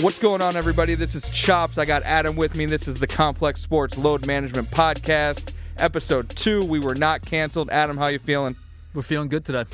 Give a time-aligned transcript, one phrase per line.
[0.00, 0.94] What's going on, everybody?
[0.94, 1.76] This is Chopz.
[1.76, 2.66] I got Adam with me.
[2.66, 6.64] This is the Complex Sports Load Management Podcast, episode two.
[6.64, 7.68] We were not canceled.
[7.70, 8.54] Adam, how you feeling?
[8.94, 9.64] We're feeling good today.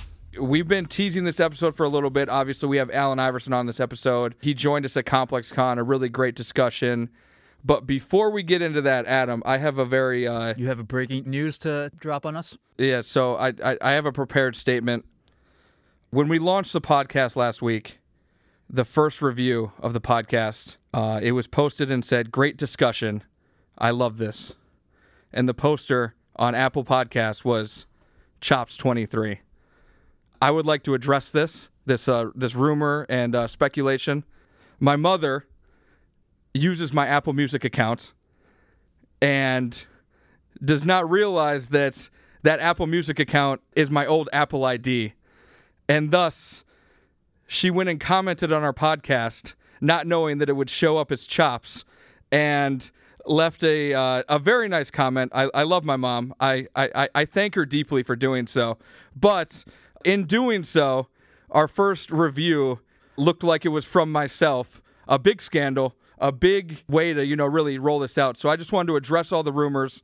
[0.40, 2.30] We've been teasing this episode for a little bit.
[2.30, 4.34] Obviously, we have Allen Iverson on this episode.
[4.40, 7.10] He joined us at Complex Con, a really great discussion.
[7.62, 10.84] But before we get into that, Adam, I have a very uh, You have a
[10.84, 12.56] breaking news to drop on us?
[12.78, 13.02] yeah.
[13.02, 15.04] So I, I I have a prepared statement.
[16.10, 17.98] When we launched the podcast last week,
[18.68, 23.22] the first review of the podcast, uh, it was posted and said, "Great discussion.
[23.78, 24.52] I love this."
[25.32, 27.86] And the poster on Apple Podcasts was
[28.40, 29.40] Chops twenty three.
[30.40, 34.24] I would like to address this this uh, this rumor and uh, speculation.
[34.80, 35.46] My mother
[36.52, 38.12] uses my Apple Music account
[39.20, 39.84] and
[40.62, 42.08] does not realize that
[42.42, 45.14] that Apple Music account is my old Apple ID,
[45.88, 46.63] and thus
[47.46, 51.26] she went and commented on our podcast, not knowing that it would show up as
[51.26, 51.84] chops,
[52.30, 52.90] and
[53.26, 55.32] left a uh, a very nice comment.
[55.34, 56.34] I, I love my mom.
[56.40, 58.78] I, I I thank her deeply for doing so,
[59.14, 59.64] but
[60.04, 61.08] in doing so,
[61.50, 62.80] our first review
[63.16, 64.82] looked like it was from myself.
[65.06, 68.36] A big scandal, a big way to you know really roll this out.
[68.36, 70.02] So I just wanted to address all the rumors,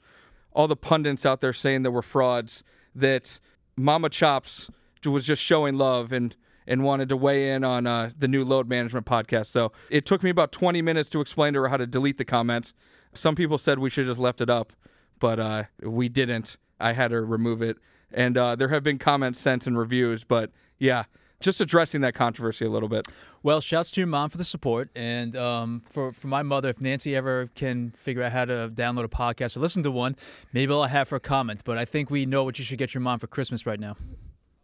[0.53, 2.63] all the pundits out there saying that we're frauds.
[2.95, 3.39] That
[3.77, 4.69] Mama Chopz
[5.05, 6.35] was just showing love and
[6.71, 9.49] and wanted to weigh in on uh, the new load management podcast.
[9.49, 12.25] So it took me about 20 minutes to explain to her how to delete the
[12.25, 12.73] comments.
[13.13, 14.73] Some people said we should have just left it up,
[15.19, 16.59] but uh, we didn't.
[16.79, 17.79] I had her remove it.
[18.13, 21.05] And uh, there have been comments sent and reviews, but yeah,
[21.41, 23.09] just addressing that controversy a little bit.
[23.43, 24.91] Well, shouts to your mom for the support.
[24.95, 29.05] And um, for, for my mother, if Nancy ever can figure out how to download
[29.05, 30.15] a podcast or listen to one,
[30.53, 31.63] maybe I'll have her comment.
[31.65, 33.97] But I think we know what you should get your mom for Christmas right now.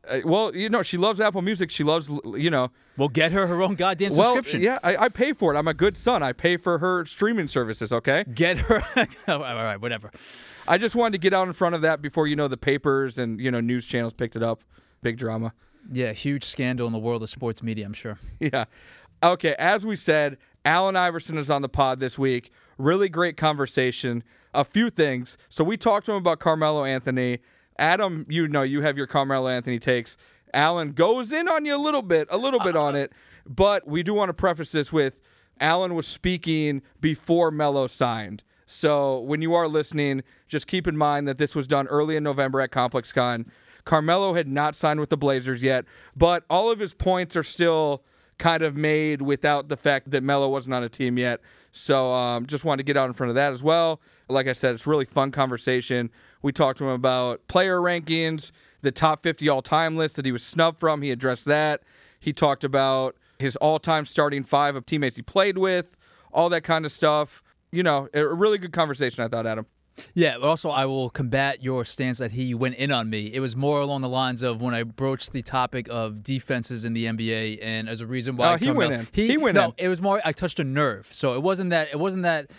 [0.09, 1.71] Uh, well, you know, she loves Apple Music.
[1.71, 2.71] She loves, you know.
[2.97, 4.62] We'll get her her own goddamn Well, subscription.
[4.62, 5.59] yeah, I, I pay for it.
[5.59, 6.22] I'm a good son.
[6.22, 7.93] I pay for her streaming services.
[7.93, 8.25] Okay.
[8.34, 8.83] Get her.
[9.28, 10.11] all right, whatever.
[10.69, 13.19] I just wanted to get out in front of that before you know the papers
[13.19, 14.62] and you know news channels picked it up.
[15.03, 15.53] Big drama.
[15.93, 18.19] Yeah, huge scandal in the world of sports media, I'm sure.
[18.41, 18.65] Yeah.
[19.23, 22.50] Okay, as we said, Allen Iverson is on the pod this week.
[22.77, 24.23] Really great conversation.
[24.53, 25.38] A few things.
[25.49, 27.38] So we talked to him about Carmelo Anthony.
[27.78, 30.16] Adam, you know you have your Carmelo Anthony takes.
[30.54, 33.12] Allen goes in on you a little bit, a little bit on it.
[33.47, 35.20] But we do want to preface this with
[35.60, 38.42] Allen was speaking before Melo signed.
[38.66, 42.25] So when you are listening, just keep in mind that this was done early in
[42.25, 43.47] November at ComplexCon.
[43.84, 45.84] Carmelo had not signed with the Blazers yet,
[46.16, 48.03] but all of his points are still
[48.38, 51.41] kind of made without the fact that Melo wasn't on a team yet.
[51.72, 54.00] So um, just wanted to get out in front of that as well.
[54.28, 56.10] Like I said, it's a really fun conversation.
[56.43, 58.53] We talked to him about player rankings,
[58.83, 61.03] the top 50 all time list that he was snubbed from.
[61.03, 61.83] He addressed that.
[62.21, 65.97] He talked about his all time starting five of teammates he played with,
[66.33, 67.43] all that kind of stuff.
[67.73, 69.67] You know, a really good conversation, I thought, Adam.
[70.15, 73.27] Yeah, also I will combat your stance that he went in on me.
[73.33, 76.93] It was more along the lines of when I broached the topic of defenses in
[76.93, 79.09] the NBA, and as a reason why Oh, he went in.
[79.13, 79.73] He, He went no, in.
[79.79, 81.09] it was more I touched a nerve.
[81.13, 81.89] So it wasn't that.
[81.93, 82.51] It wasn't that.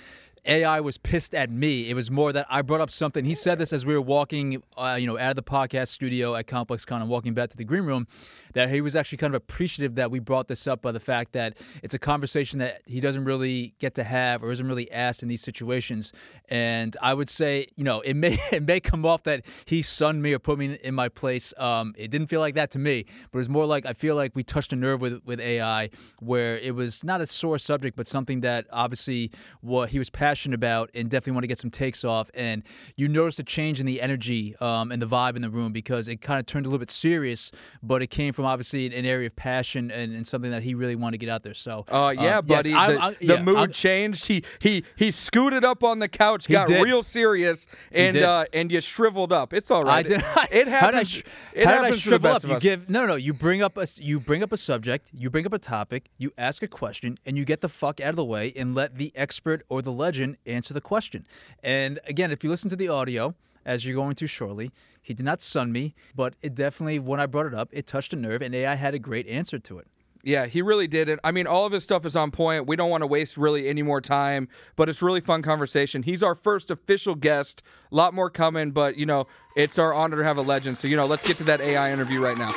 [0.48, 1.90] AI was pissed at me.
[1.90, 3.26] It was more that I brought up something.
[3.26, 6.36] He said this as we were walking, uh, you know, out of the podcast studio
[6.36, 8.08] at Complex Con and walking back to the green room,
[8.58, 11.34] that he was actually kind of appreciative that we brought this up by the fact
[11.34, 15.22] that it's a conversation that he doesn't really get to have or isn't really asked
[15.22, 16.12] in these situations.
[16.50, 20.24] And I would say, you know, it may it may come off that he sunned
[20.24, 21.54] me or put me in my place.
[21.60, 24.16] Um, it didn't feel like that to me, but it was more like I feel
[24.16, 27.96] like we touched a nerve with with AI where it was not a sore subject,
[27.96, 29.30] but something that obviously
[29.62, 32.32] what he was passionate about and definitely want to get some takes off.
[32.34, 32.64] And
[32.96, 36.08] you noticed a change in the energy um, and the vibe in the room because
[36.08, 37.52] it kind of turned a little bit serious,
[37.84, 40.96] but it came from obviously an area of passion and, and something that he really
[40.96, 41.54] wanted to get out there.
[41.54, 42.74] So, Uh, yeah, yes, buddy.
[42.74, 44.26] I- the I- the yeah, mood I'll- changed.
[44.28, 46.82] He he he scooted up on the couch, got did.
[46.82, 49.54] real serious, and uh, and you shriveled up.
[49.54, 50.06] It's all right.
[50.06, 50.24] I did.
[50.52, 51.24] It how did I, happens.
[51.24, 51.24] how
[51.54, 52.44] did I happens the shrivel up?
[52.44, 53.16] You give no, no, no.
[53.16, 56.32] You bring up a you bring up a subject, you bring up a topic, you
[56.38, 59.12] ask a question, and you get the fuck out of the way and let the
[59.16, 61.26] expert or the legend answer the question.
[61.64, 63.36] And again, if you listen to the audio.
[63.66, 64.72] as you're going to shortly.
[65.08, 68.12] He did not sun me, but it definitely, when I brought it up, it touched
[68.12, 69.88] a nerve, and AI had a great answer to it.
[70.22, 71.18] Yeah, he really did it.
[71.24, 72.68] I mean, all of his stuff is on point.
[72.68, 76.04] We don't want to waste really any more time, but it's really fun conversation.
[76.04, 77.64] He's our first official guest.
[77.90, 80.78] A lot more coming, but you know, it's our honor to have a legend.
[80.78, 82.52] So, you know, let's get to that AI interview right now.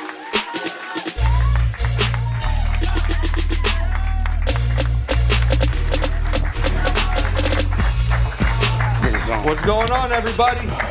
[9.45, 10.90] What's going on, everybody?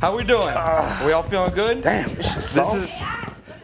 [0.00, 0.48] How we doing?
[0.48, 1.82] Are we all feeling good?
[1.82, 2.94] Damn, this is This is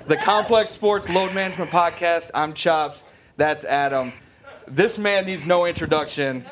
[0.06, 2.31] the Complex Sports Load Management Podcast.
[2.35, 3.03] I'm Chopz.
[3.38, 4.12] That's Adam.
[4.69, 6.44] This man needs no introduction.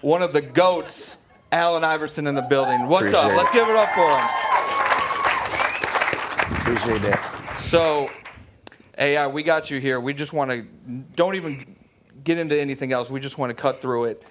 [0.00, 1.18] One of the goats,
[1.52, 2.86] Allen Iverson in the building.
[2.86, 3.30] What's up?
[3.30, 3.36] It.
[3.36, 4.24] Let's give it up for him.
[6.60, 7.56] Appreciate that.
[7.60, 8.08] So,
[8.96, 10.00] AI, we got you here.
[10.00, 10.62] We just want to,
[11.14, 11.76] don't even
[12.24, 13.10] get into anything else.
[13.10, 14.24] We just want to cut through it.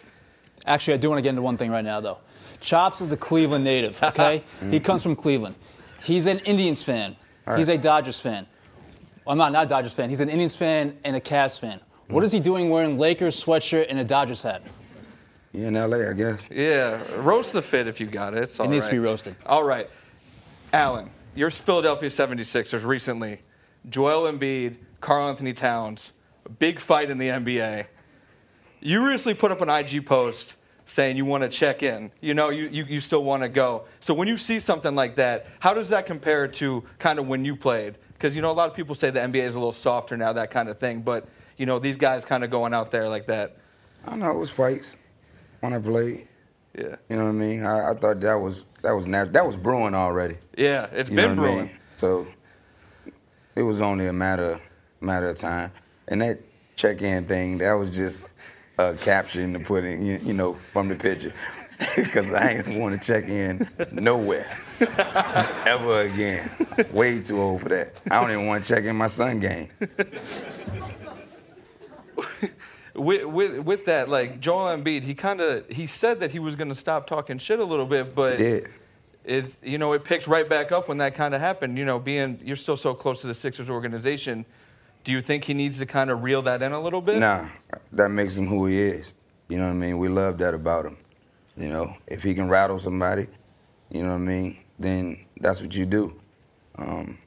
[0.66, 2.18] Actually, I do want to get into one thing right now, though.
[2.66, 4.44] Chopz is a Cleveland native, okay?
[4.60, 4.78] he mm-hmm.
[4.80, 5.56] comes from Cleveland.
[6.02, 7.16] He's an Indians fan.
[7.56, 8.48] He's a Dodgers fan.
[9.24, 10.10] Well, I'm not, not a Dodgers fan.
[10.10, 11.80] He's an Indians fan and a Cavs fan.
[12.08, 12.26] What mm.
[12.26, 14.64] is he doing wearing Lakers sweatshirt and a Dodgers hat?
[15.54, 16.40] You in LA, I guess.
[16.50, 18.44] Yeah, roast the fit if you got it.
[18.44, 19.06] It's all It needs to be right.
[19.06, 19.36] roasted.
[19.46, 19.88] All right.
[20.74, 23.40] Allen, your Philadelphia 76ers recently,
[23.90, 26.14] Joel Embiid, Karl-Anthony Towns,
[26.58, 27.86] big fight in the NBA.
[28.82, 30.55] You recently put up an IG post
[30.86, 32.12] saying you want to check in.
[32.22, 33.86] You know, you, you, you still want to go.
[34.00, 37.44] So when you see something like that, how does that compare to kind of when
[37.46, 37.96] you played?
[38.14, 40.32] Because, you know, a lot of people say the NBA is a little softer now,
[40.34, 41.02] that kind of thing.
[41.02, 41.28] But,
[41.58, 43.58] you know, these guys kind of going out there like that.
[44.06, 44.96] I don't know, it was fights
[45.62, 46.28] when I played.
[46.78, 46.96] Yeah.
[47.10, 47.66] You know what I mean?
[47.66, 50.36] I, I thought that was that was nat- that was brewing already.
[50.58, 51.66] Yeah, it's You been what I brewing.
[51.68, 51.72] mean?
[51.98, 52.28] So
[53.56, 54.60] it was only a matter
[55.00, 55.72] matter of time.
[56.10, 56.40] And that
[56.76, 58.26] check-in thing, that was just
[58.78, 61.34] a caption to put in, you, you know, from the picture.
[61.98, 64.50] Because I ain't want to check in nowhere
[64.80, 66.50] ever again.
[66.90, 68.00] Way too old for that.
[68.10, 69.68] I don't even want to check in my son game.
[72.94, 76.56] with, with, with that, like Joel Embiid, he kind of he said that he was
[76.56, 78.40] going to stop talking shit a little bit, but
[79.26, 81.78] it you know it picked right back up when that kind of happened.
[81.78, 84.46] You know, being you're still so close to the Sixers organization,
[85.06, 87.20] do you think he needs to kind of reel that in a little bit?
[87.20, 87.48] Nah,
[87.94, 89.14] that makes him who he is.
[89.48, 90.00] You know what I mean?
[90.00, 90.98] We love that about him.
[91.56, 93.28] You know, if he can rattle somebody,
[93.92, 96.20] you know what I mean, then that's what you do.
[96.78, 97.20] Um,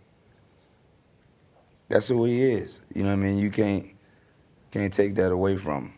[1.89, 2.81] that's who he is.
[2.95, 3.39] You know what I mean?
[3.39, 3.87] You can't
[4.71, 5.93] can't take that away from him.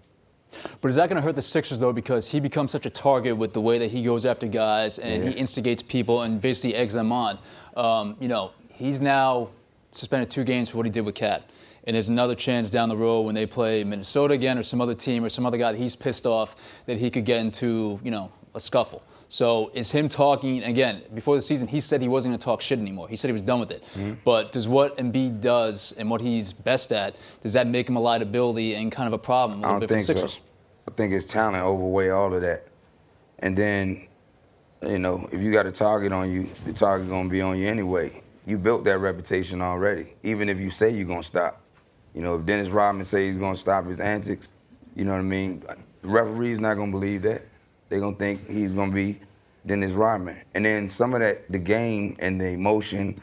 [0.80, 1.92] But is that going to hurt the Sixers though?
[1.92, 5.24] Because he becomes such a target with the way that he goes after guys and
[5.24, 7.38] he instigates people and basically eggs them on.
[7.76, 9.48] Um, you know, he's now
[9.92, 11.50] suspended two games for what he did with KAT.
[11.84, 14.94] And there's another chance down the road when they play Minnesota again or some other
[14.94, 16.56] team or some other guy that he's pissed off
[16.86, 19.02] that he could get into, you know, a scuffle.
[19.28, 21.68] So is him talking again before the season?
[21.68, 23.08] He said he wasn't going to talk shit anymore.
[23.08, 23.84] He said he was done with it.
[23.94, 24.14] Mm-hmm.
[24.24, 28.00] But does what Embiid does and what he's best at does that make him a
[28.00, 30.26] liability and kind of a problem a I don't bit think so.
[30.26, 32.66] I think his talent overweigh all of that.
[33.38, 34.08] And then,
[34.82, 37.68] you know, if you got a target on you, the target gonna be on you
[37.68, 38.22] anyway.
[38.46, 40.14] You built that reputation already.
[40.24, 41.62] Even if you say you're gonna stop.
[42.14, 44.50] You know, if Dennis Rodman say he's gonna stop his antics,
[44.94, 45.62] you know what I mean?
[46.02, 47.46] The referee's not gonna believe that.
[47.88, 49.20] They're gonna think he's gonna be
[49.66, 50.38] Dennis Rodman.
[50.54, 53.16] And then some of that, the game and the emotion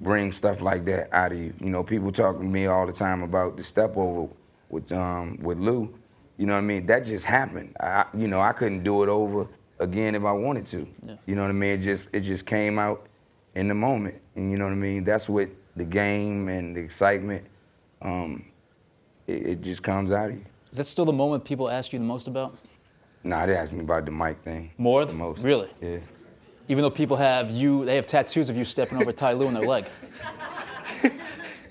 [0.00, 1.54] brings stuff like that out of you.
[1.60, 4.28] You know, people talk to me all the time about the step over
[4.70, 5.92] with um with Lue.
[6.36, 6.86] You know what I mean?
[6.86, 7.76] That just happened.
[7.78, 9.46] I, you know, I couldn't do it over
[9.78, 10.88] again if I wanted to.
[11.26, 11.70] You know what I mean?
[11.70, 13.06] It just it just came out
[13.54, 15.04] in the moment, and you know what I mean.
[15.04, 17.44] That's what the game and the excitement.
[18.04, 18.44] Um,
[19.26, 20.42] it, it just comes out of you.
[20.70, 22.56] Is that still the moment people ask you the most about?
[23.24, 24.70] Nah, they ask me about the mic thing.
[24.76, 25.04] More?
[25.04, 25.42] the most.
[25.42, 25.70] Really?
[25.80, 25.98] Yeah.
[26.68, 29.54] Even though people have you, they have tattoos of you stepping over Ty Lue in
[29.54, 29.86] their leg.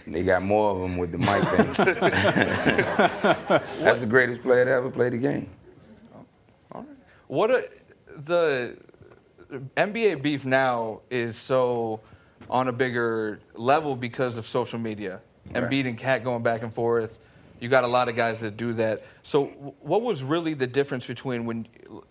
[0.05, 1.73] They got more of them with the mic thing.
[3.83, 5.49] That's the greatest player to ever play the game.
[7.27, 7.69] What a,
[8.25, 8.77] the
[9.77, 12.01] NBA beef now is so
[12.49, 15.21] on a bigger level because of social media.
[15.53, 15.63] Right.
[15.63, 17.19] Embiid and KAT going back and forth.
[17.59, 19.03] You got a lot of guys that do that.
[19.23, 19.45] So,
[19.79, 21.67] what was really the difference between when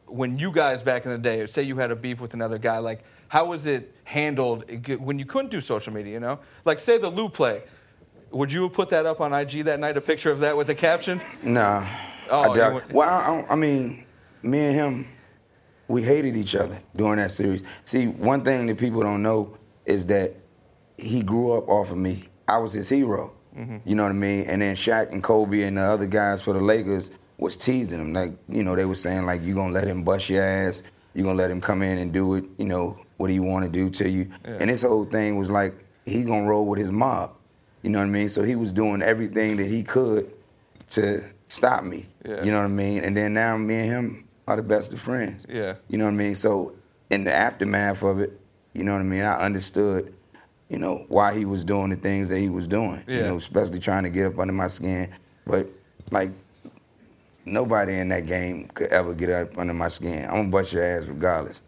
[0.07, 2.79] when you guys back in the day, say you had a beef with another guy,
[2.79, 4.65] like how was it handled
[5.01, 6.13] when you couldn't do social media?
[6.15, 7.63] You know, like say the Lue play.
[8.31, 10.71] Would you have put that up on IG that night, a picture of that with
[10.71, 11.21] a caption?
[11.43, 11.87] Nah.
[12.31, 12.73] Oh, I doubt.
[12.73, 14.07] went- well, I, I mean,
[14.43, 15.09] me and him,
[15.87, 17.63] we hated each other during that series.
[17.85, 20.35] See, one thing that people don't know is that
[20.97, 22.29] he grew up off of me.
[22.49, 23.33] I was his hero.
[23.57, 23.79] Mm-hmm.
[23.85, 24.47] You know what I mean?
[24.47, 28.13] And then Shaq and Kobe and the other guys for the Lakers was teasing him.
[28.13, 30.83] Like, you know, they were saying like, you gonna let him bust your ass?
[31.15, 32.45] You gonna let him come in and do it?
[32.57, 34.31] You know, what do you want to do to you.
[34.45, 37.33] And this whole thing was like he gonna roll with his mob.
[37.83, 38.29] You know what I mean?
[38.29, 40.33] So he was doing everything that he could
[40.91, 42.07] to stop me.
[42.25, 42.43] Yeah.
[42.43, 43.05] You know what I mean?
[43.05, 45.47] And then now me and him are the best of friends.
[45.49, 45.75] Yeah.
[45.89, 46.35] You know what I mean?
[46.35, 46.75] So
[47.11, 48.39] in the aftermath of it,
[48.73, 50.15] you know what I mean, I understood,
[50.73, 53.05] you know, why he was doing the things that he was doing.
[53.07, 55.11] You know, especially trying to get up under my skin.
[55.47, 55.69] But
[56.11, 56.31] like
[57.45, 60.25] nobody in that game could ever get up under my skin.
[60.25, 61.61] I'm gonna bust your ass regardless.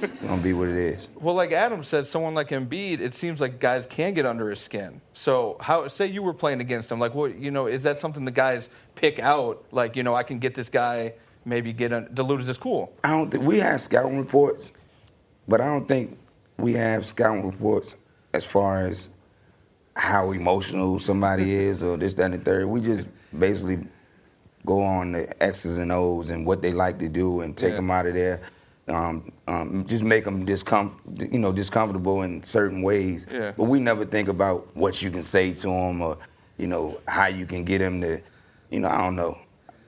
[0.00, 1.08] It's gonna be what it is.
[1.16, 4.60] Well, like Adam said, someone like Embiid, it seems like guys can get under his
[4.60, 5.00] skin.
[5.12, 7.00] So, how say you were playing against him?
[7.00, 9.64] Like, what you know, is that something the guys pick out?
[9.72, 11.14] Like, you know, I can get this guy,
[11.44, 12.92] maybe get un- dilute his cool.
[13.02, 14.70] I don't think we have scouting reports,
[15.48, 16.16] but I don't think
[16.58, 17.96] we have scouting reports
[18.34, 19.10] as far as
[19.96, 22.66] how emotional somebody is or this, that, and the third.
[22.66, 23.08] We just
[23.38, 23.78] basically
[24.64, 27.76] go on the X's and O's and what they like to do and take Yeah.
[27.76, 28.40] them out of there.
[28.88, 30.92] Um, um, just make them discom-
[31.32, 33.26] you know, discomfortable in certain ways.
[33.30, 33.52] Yeah.
[33.56, 36.18] But we never think about what you can say to them or,
[36.58, 38.20] you know, how you can get them to,
[38.70, 39.38] you know, I don't know.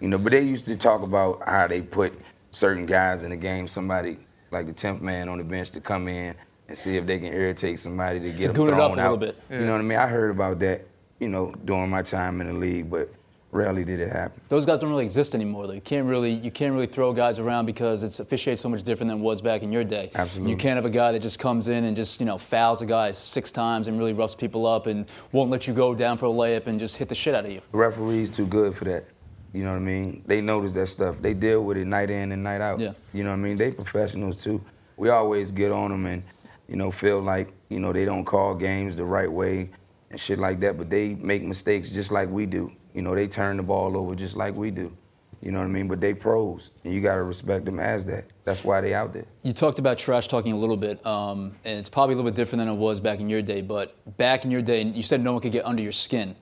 [0.00, 2.14] You know, but they used to talk about how they put
[2.50, 4.18] certain guys in the game, somebody
[4.52, 6.34] like the 10th man on the bench to come in
[6.68, 9.00] and see if they can irritate somebody to get them goon it thrown up a
[9.00, 9.37] little bit.
[9.50, 9.99] You know what I mean?
[9.99, 10.87] I heard about that,
[11.21, 13.12] you know, during my time in the league, but
[13.54, 14.40] rarely did it happen.
[14.49, 15.66] Those guys don't really exist anymore.
[15.66, 18.83] Though you can't really you can't really throw guys around because it's officiated so much
[18.83, 20.11] different than it was back in your day.
[20.14, 20.50] Absolutely.
[20.50, 22.87] You can't have a guy that just comes in and just you know fouls a
[22.87, 26.26] guy six times and really roughs people up and won't let you go down for
[26.26, 27.61] a layup and just hit the shit out of you.
[27.71, 29.04] The referees too good for that.
[29.52, 30.25] You know what I mean?
[30.26, 31.14] They notice that stuff.
[31.21, 32.80] They deal with it night in and night out.
[32.80, 32.92] Yeah.
[33.12, 33.56] You know what I mean?
[33.56, 34.61] They professionals too.
[34.97, 36.25] We always get on them and,
[36.68, 39.71] you know, feel like, you know, they don't call games the right way
[40.11, 42.71] and shit like that, but they make mistakes just like we do.
[42.94, 44.97] You know, they turn the ball over just like we do.
[45.42, 45.88] You know what I mean?
[45.88, 48.25] But they pros, and you got to respect them as that.
[48.44, 49.26] That's why they out there.
[49.42, 52.37] You talked about trash talking a little bit, um, and it's probably a little bit
[52.37, 53.61] different than it was back in your day.
[53.61, 56.35] But back in your day, you said no one could get under your skin.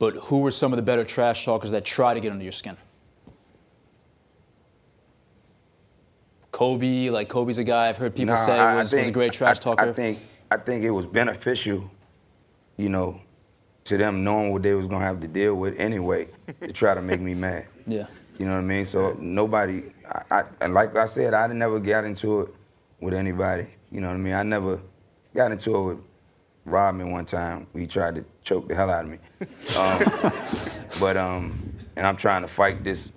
[0.00, 2.52] But who were some of the better trash talkers that try to get under your
[2.52, 2.76] skin?
[6.58, 9.12] Kobe, like Kobe's a guy I've heard people Nah, say I- I was, was a
[9.12, 9.90] great trash talker.
[9.90, 10.18] I think
[10.50, 11.88] I think it was beneficial,
[12.76, 13.20] you know,
[13.84, 16.26] to them knowing what they was gonna have to deal with anyway
[16.60, 17.66] to try to make me mad.
[17.86, 18.06] Yeah.
[18.38, 18.84] You know what I mean?
[18.84, 22.54] So nobody, I, I, and like I said, I never got into it
[23.00, 23.68] with anybody.
[23.92, 24.34] You know what I mean?
[24.34, 24.80] I never
[25.36, 25.98] got into it with
[26.64, 27.68] Rodman one time.
[27.72, 29.18] He tried to choke the hell out of me.
[29.76, 30.32] Um,
[30.98, 33.12] but um, and I'm trying to fight this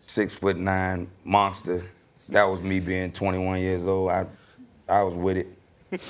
[0.00, 1.84] six foot nine monster.
[2.28, 4.10] That was me being 21 years old.
[4.10, 4.26] I,
[4.88, 5.48] I was with it.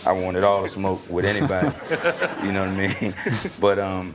[0.05, 1.69] I wanted all the smoke with anybody.
[2.45, 3.15] you know what I mean?
[3.61, 4.15] But um,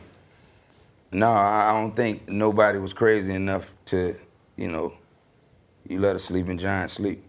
[1.12, 4.16] no, I I don't think nobody was crazy enough to,
[4.58, 4.94] you know,
[5.88, 7.24] you let a sleeping giant sleep.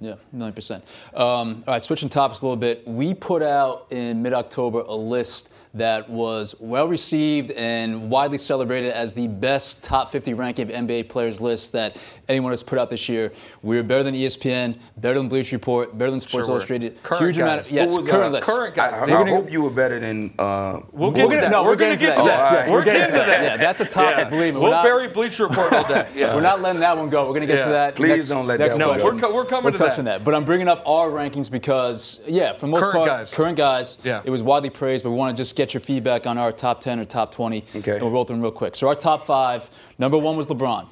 [0.00, 0.84] Yeah, million percent.
[1.14, 2.86] Um, all right, switching topics a little bit.
[2.86, 8.92] We put out in mid October a list that was well received and widely celebrated
[8.92, 11.96] as the best top 50 ranking of NBA players list that
[12.28, 13.32] anyone has put out this year.
[13.62, 16.54] We were better than ESPN, better than Bleach Report, better than Sports Sure.
[16.56, 17.02] Illustrated.
[17.02, 17.66] Current Huge amount guys.
[17.66, 18.46] of yes, current uh, list.
[18.46, 18.94] current guys.
[18.94, 20.34] I, I, I hope you were better than.
[20.38, 21.50] Uh, We'll We're get to gonna- that.
[21.50, 22.38] no, we're we're going to getting get to to that.
[22.38, 22.52] that.
[22.52, 23.40] Yes, yes, we're we're getting getting to to that.
[23.40, 23.42] that.
[23.44, 24.60] Yeah, that's a topic, believe me.
[24.60, 26.08] We're We'll not- bury Bleacher Report all day.
[26.14, 26.34] Yeah.
[26.38, 27.22] We're not letting that one go.
[27.22, 27.64] We're going to get Yeah.
[27.66, 27.94] to that.
[27.96, 29.18] Please next, don't let next that one question.
[29.20, 29.28] go.
[29.28, 29.88] We're co- we're coming We're to that.
[29.88, 30.24] touching that.
[30.24, 33.32] But I'm bringing up our rankings because, yeah, for most Current part, guys.
[33.34, 34.22] current guys, Yeah.
[34.24, 36.80] it was widely praised, but we want to just get your feedback on our top
[36.80, 37.64] 10 or top 20.
[37.76, 37.92] Okay.
[37.92, 38.76] And we'll roll through them real quick.
[38.76, 39.68] So our top five,
[39.98, 40.86] number one was LeBron.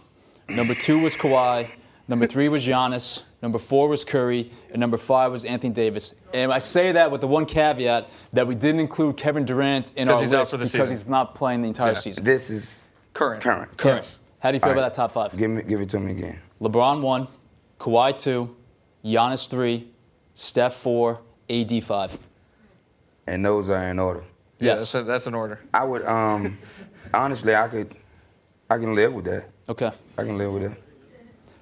[0.48, 1.70] Number two was Kawhi.
[2.08, 3.22] Number three was Giannis.
[3.42, 4.50] Number four was Curry.
[4.70, 6.14] And number five was Anthony Davis.
[6.32, 10.06] And I say that with the one caveat that we didn't include Kevin Durant in
[10.06, 10.96] 'Cause our he's out list for the because season.
[10.96, 11.98] he's not playing the entire Yeah.
[11.98, 12.24] season.
[12.24, 12.80] this is
[13.12, 13.42] Current.
[13.42, 13.76] current.
[13.76, 13.96] Current.
[14.04, 14.16] Yes.
[14.38, 14.88] How do you feel All about right.
[14.90, 15.36] that top five?
[15.36, 16.38] Give me, give it to me again.
[16.60, 17.26] LeBron one,
[17.80, 18.54] Kawhi two,
[19.04, 19.88] Giannis three,
[20.34, 22.16] Steph four, AD five.
[23.26, 24.22] And those are in order.
[24.60, 24.80] Yeah, Yes.
[24.80, 25.58] that's, a, that's an order.
[25.74, 26.56] I would, um,
[27.12, 27.94] honestly, I could,
[28.68, 29.48] I can live with that.
[29.68, 29.90] Okay.
[30.18, 30.76] I can live with that.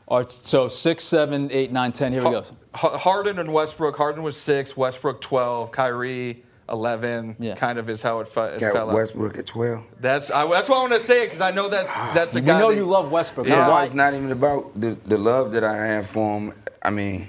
[0.08, 0.30] All right.
[0.30, 2.12] So six, seven, eight, nine, ten.
[2.12, 2.44] Here we go.
[2.75, 3.96] Harden and Westbrook.
[3.96, 4.76] Harden was six.
[4.76, 5.73] Westbrook twelve.
[5.73, 7.37] Kyrie eleven.
[7.38, 7.54] Yeah.
[7.54, 8.94] Kind of is how it, fe- it Got fell out.
[8.94, 9.82] Westbrook at 12.
[10.00, 12.12] That's I, that's why I want to say it because I know that's ah.
[12.14, 12.58] that's a We guy.
[12.58, 13.49] know that- you love Westbrook.
[13.49, 13.66] Yeah.
[13.66, 13.84] So why?
[13.84, 16.54] it's not even about the, the love that I have for him.
[16.82, 17.28] I mean,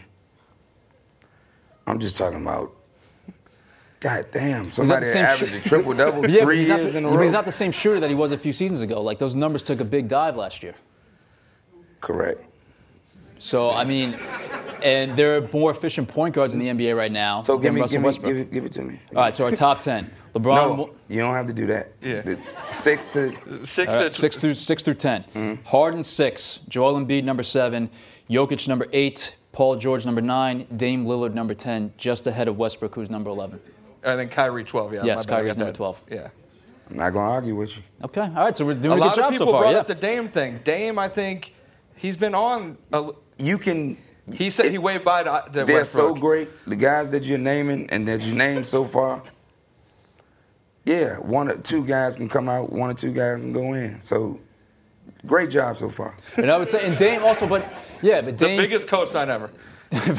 [1.88, 2.75] I'm just talking about.
[4.00, 5.66] God damn, somebody the same averaged shit?
[5.66, 7.24] a triple double Yeah, three he's not years the, in a but row.
[7.24, 9.02] he's not the same shooter that he was a few seasons ago.
[9.02, 10.76] Like those numbers took a big dive last year.
[12.02, 12.44] Correct.
[13.40, 14.18] So I mean,
[14.84, 17.74] and there are more efficient point guards in the NBA right now So than give
[17.74, 18.34] me, Russell give me, Westbrook.
[18.34, 19.00] give it, give it to me.
[19.16, 19.36] All right.
[19.36, 20.78] So our top ten: LeBron.
[20.78, 21.92] No, you don't have to do that.
[22.02, 22.22] Yeah.
[22.22, 22.40] The
[22.74, 23.32] six to
[23.66, 23.94] six.
[23.94, 25.64] All right, to- six through six through 10 Mm-hmm.
[25.64, 27.90] Harden six, Joel Embiid number seven,
[28.30, 32.94] Jokic number eight, Paul George number nine, Dame Lillard number ten, just ahead of Westbrook,
[32.96, 33.60] who's number eleven.
[34.06, 34.94] I think Kyrie 12.
[34.94, 35.04] Yeah.
[35.04, 36.04] Yes, my bad, I Kyrie's got number 12.
[36.12, 36.28] Yeah.
[36.90, 37.84] I'm not gonna argue with you.
[38.04, 38.56] Okay, all right.
[38.56, 39.62] So we're doing A a, lot good job of people so far.
[39.62, 39.80] brought yeah.
[39.80, 40.60] up the Dame thing.
[40.64, 41.54] Dame, I think
[41.96, 42.78] he's been on.
[42.94, 43.10] A,
[43.40, 43.98] You can.
[44.32, 46.48] he said he waved by to, uh, to They're so great.
[46.68, 49.24] The guys that you're naming and that you named so far.
[50.84, 52.72] Yeah, one or two guys can come out.
[52.72, 54.00] One or two guys can go in.
[54.02, 54.40] So,
[55.26, 56.16] great job so far.
[56.38, 57.66] and I would say, and Dame also, but
[58.04, 59.50] yeah, but Dame, The biggest co-sign ever.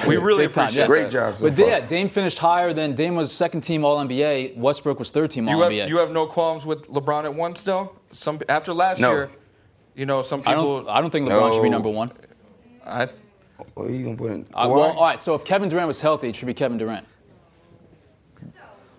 [0.09, 0.89] We really Big time, appreciate yes.
[0.89, 1.13] Great that.
[1.13, 1.67] job so But far.
[1.69, 4.57] yeah, Dame finished higher than Dame was second team All NBA.
[4.57, 5.89] Westbrook was third team All NBA.
[5.89, 7.95] you have no qualms with LeBron at one still?
[8.13, 9.13] Some after last No.
[9.13, 9.31] year,
[9.95, 10.83] you know, some I people.
[10.85, 10.89] don't.
[10.89, 12.13] I don't think LeBron should be number one.
[12.87, 13.09] I,
[13.75, 14.43] What are you gonna put in?
[14.55, 15.21] Uh, well, all right.
[15.21, 17.07] So if Kevin Durant was healthy, it should be Kevin Durant.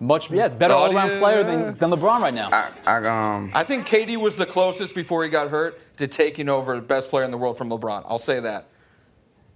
[0.00, 2.50] Much, yeah, better Oh, all-around player than, than LeBron right now.
[2.52, 3.50] I, I um.
[3.52, 7.08] I think KD was the closest before he got hurt to taking over the best
[7.10, 8.04] player in the world from LeBron.
[8.06, 8.68] I'll say that.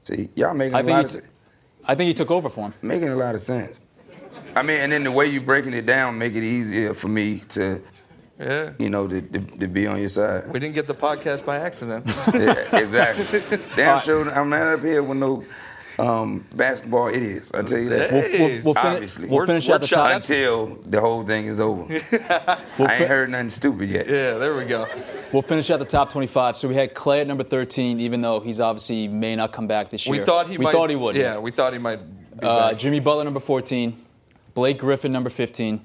[0.05, 1.31] See, y'all making I a think lot he of t-
[1.85, 2.75] I think he took over for him.
[2.83, 3.81] making a lot of sense.
[4.55, 7.43] I mean, and then the way you're breaking it down make it easier for me
[7.51, 7.83] to,
[8.39, 8.73] Yeah.
[8.79, 10.51] you know, to, to, to be on your side.
[10.53, 12.05] We didn't get the podcast by accident.
[12.35, 13.43] Yeah, exactly.
[13.77, 15.45] Damn sure I'm not up here with no
[16.03, 17.53] um, basketball idiots.
[17.55, 18.13] I tell you that.
[18.13, 19.29] We'll, we'll, we'll, fin- Obviously.
[19.29, 20.11] we'll We're- finish we're at the top.
[20.11, 21.85] Until the whole thing is over.
[22.13, 24.07] I ain't heard nothing stupid yet.
[24.09, 24.87] yeah, there we go.
[25.33, 26.57] We'll finish at the top 25.
[26.57, 29.91] So we had Clay at number 13, even though he's obviously may not come back
[29.91, 30.19] this year.
[30.19, 30.73] We thought he we might.
[30.73, 31.17] thought he would.
[31.17, 32.01] Yeah, we thought he might.
[32.41, 32.73] Be Uh.
[32.75, 33.97] Jimmy Butler number 14,
[34.55, 35.81] Blake Griffin number 15.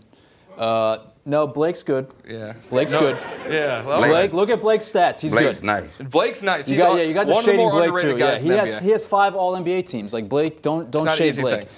[0.57, 0.97] Uh,
[1.27, 2.07] no, Blake's good.
[2.27, 2.53] yeah.
[2.69, 3.17] Blake's No, good.
[3.51, 3.83] Yeah.
[3.85, 5.19] well, Blake- Blake, look at Blake's stats.
[5.19, 5.65] He's Blake's good.
[5.67, 5.97] nice.
[5.99, 6.67] Blake's nice.
[6.67, 8.15] You He's got, on- yeah, you guys one are of the shading more Blake underrated
[8.15, 8.19] too.
[8.19, 8.81] Yeah, guys he the has NBA.
[8.81, 10.13] he has five All NBA teams.
[10.13, 11.59] Like Blake, don't don't not an shade easy Blake.
[11.61, 11.69] thing.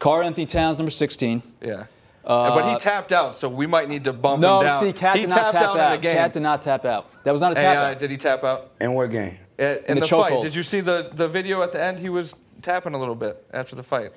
[0.00, 1.42] Karl-Anthony Towns number 16.
[1.62, 1.84] Yeah.
[2.24, 4.80] but he tapped out, so we might need to bump Uh, No, him down.
[4.82, 5.94] see, KAT he did not tapped tap out, out.
[5.94, 6.16] in the game.
[6.16, 7.06] KAT did not tap out.
[7.24, 7.98] That was not a Hey, tap uh, out.
[7.98, 8.70] did he tap out?
[8.80, 9.38] In what game?
[9.58, 10.32] Uh, In, the the, fight.
[10.32, 10.42] chokehold.
[10.42, 11.98] Did you see the, the video at the end?
[11.98, 14.12] He was tapping a little bit after the fight.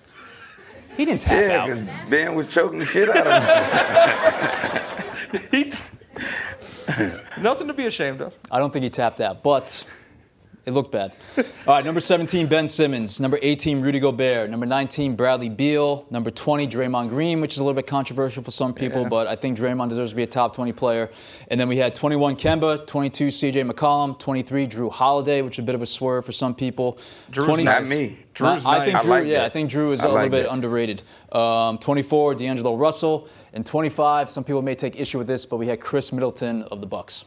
[0.98, 1.68] He didn't tap Yeah, out.
[1.68, 3.44] because Ben was choking the shit out of
[5.32, 5.42] him.
[5.52, 5.78] He t-
[7.42, 8.34] Nothing to be ashamed of.
[8.52, 9.86] I don't think he tapped out, but
[10.66, 11.14] it looked bad.
[11.38, 13.20] All right, number 17, Ben Simmons.
[13.20, 14.50] Number 18, Rudy Gobert.
[14.50, 16.06] Number 19, Bradley Beal.
[16.12, 19.10] Number 20, Draymond Green, which is a little bit controversial for some people, Yeah.
[19.10, 21.10] but I think Draymond deserves to be a top 20 player.
[21.48, 22.86] And then we had 21, Kemba.
[22.86, 24.20] 22, CJ McCollum.
[24.20, 26.98] 23, Jrue Holiday, which is a bit of a swerve for some people.
[27.32, 28.20] Jrue's 20 Not me.
[28.36, 29.04] Jrue's I think nice.
[29.04, 29.46] I Jrue, like yeah, that.
[29.46, 30.54] I think Jrue is I a little bit that.
[30.54, 31.02] underrated.
[31.32, 34.30] Um, 24, D'Angelo Russell, and 25.
[34.30, 37.26] Some people may take issue with this, but we had Khris Middleton of the Bucks.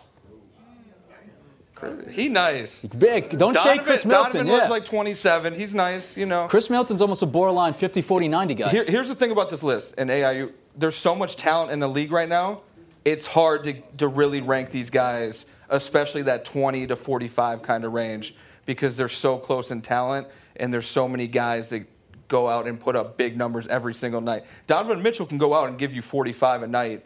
[2.10, 2.82] He nice.
[2.82, 4.32] Big, don't Donovan, shake Khris Middleton.
[4.32, 4.52] Donovan yeah.
[4.54, 5.54] looks like 27.
[5.54, 6.46] He's nice, you know.
[6.48, 8.70] Khris Middleton's almost a borderline 50, 40, 90 guy.
[8.70, 10.52] Here, here's the thing about this list and AIU.
[10.76, 12.62] There's so much talent in the league right now.
[13.04, 17.92] It's hard to, to really rank these guys, especially that 20 to 45 kind of
[17.92, 18.34] range,
[18.66, 21.86] because they're so close in talent and there's so many guys that
[22.28, 24.44] go out and put up big numbers every single night.
[24.66, 27.04] Donovan Mitchell can go out and give you 45 a night,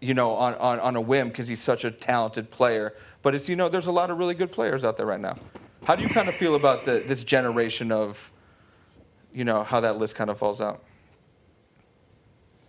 [0.00, 2.94] you know, on, on, on a whim because he's such a talented player.
[3.22, 5.36] But it's, you know, there's a lot of really good players out there right now.
[5.84, 8.30] How do you kind of feel about the, this generation of,
[9.34, 10.82] you know, how that list kind of falls out?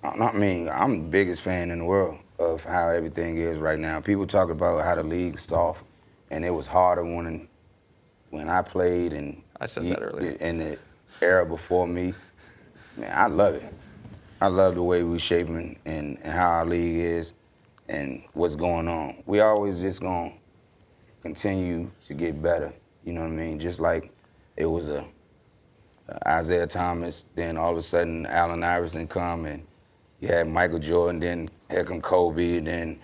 [0.04, 3.80] Uh, I mean, I'm the biggest fan in the world of how everything is right
[3.80, 4.00] now.
[4.00, 5.82] People talk about how the league's soft,
[6.32, 7.48] and it was harder when
[8.32, 10.32] when I played and I said that earlier.
[10.32, 10.80] in the
[11.22, 12.14] era before me.
[12.98, 13.74] Man, I love it.
[14.42, 17.34] I love the way we're shaping and, and how our league is
[17.88, 19.22] and what's going on.
[19.28, 20.34] We always just gonna
[21.22, 22.74] continue to get better.
[23.06, 23.60] You know what I mean?
[23.60, 24.12] Just like
[24.58, 25.06] it was a
[26.28, 29.64] Isiah Thomas, then all of a sudden Allen Iverson come and
[30.20, 33.00] you had Michael Jordan, then here come Kobe, then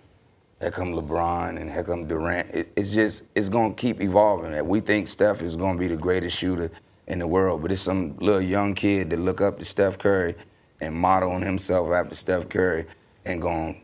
[0.59, 2.49] here come LeBron, and here come Durant.
[2.51, 4.67] It, it's just it's gonna keep evolving.
[4.67, 6.71] We think Steph is gonna be the greatest shooter
[7.05, 10.33] in the world, but it's some little young kid that look up to Steph Curry
[10.81, 12.85] and modeling himself after Steph Curry
[13.25, 13.75] and gonna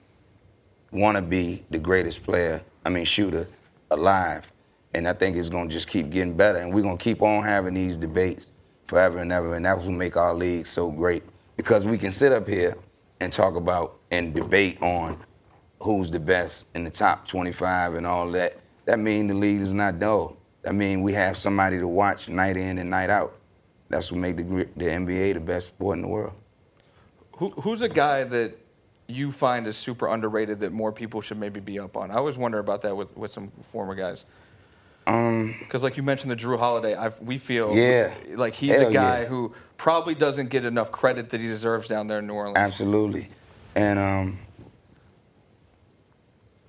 [0.91, 3.47] want to be the greatest player, I mean shooter,
[3.91, 4.45] alive.
[4.93, 7.73] And I think it's gonna just keep getting better, and we're gonna keep on having
[7.73, 8.47] these debates
[8.87, 11.23] forever and ever, and that's what make our league so great
[11.57, 12.77] because we can sit up here
[13.19, 15.17] and talk about and debate on
[15.79, 18.57] who's the best in the top 25 and all that.
[18.85, 20.37] That means the league is not dull.
[20.61, 23.37] That means we have somebody to watch night in and night out.
[23.89, 26.33] That's what make the the NBA the best sport in the world.
[27.37, 28.57] Who, who's a guy that
[29.07, 32.11] you find is super underrated that more people should maybe be up on?
[32.11, 34.25] I always wonder about that with, with some former guys.
[35.05, 38.13] Um, Because, like you mentioned, the Jrue Holiday, i we feel Yeah.
[38.35, 39.25] like he's a guy yeah.
[39.25, 42.57] who probably doesn't get enough credit that he deserves down there in New Orleans.
[42.57, 43.29] Absolutely.
[43.75, 44.39] And um,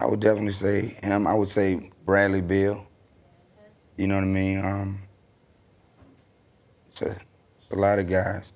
[0.01, 1.27] I would definitely say him.
[1.27, 2.87] I would say Bradley Beal.
[3.97, 4.65] You know what I mean?
[4.65, 5.03] Um,
[6.91, 7.17] it's a
[7.71, 8.53] a lot of guys.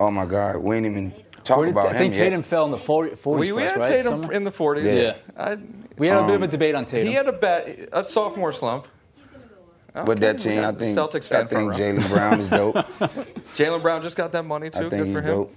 [0.00, 1.12] Oh my God, we ain't even
[1.44, 2.48] talk Where did- about I think Tatum yet.
[2.48, 3.86] fell in the 40, 40s We, we had right?
[3.86, 4.32] Tatum Somewhere?
[4.32, 4.84] in the 40s.
[4.84, 5.14] Yeah.
[5.36, 5.58] I,
[5.96, 7.08] we had a bit of a Um, debate on Tatum.
[7.08, 8.86] he had a bad, a sophomore slump.
[9.94, 11.72] But that team, I think, Celtics fan I think.
[11.72, 12.74] Jaylen Brown is dope.
[13.56, 14.78] Jaylen Brown just got that money too.
[14.78, 15.26] I Good think for him.
[15.36, 15.54] dope.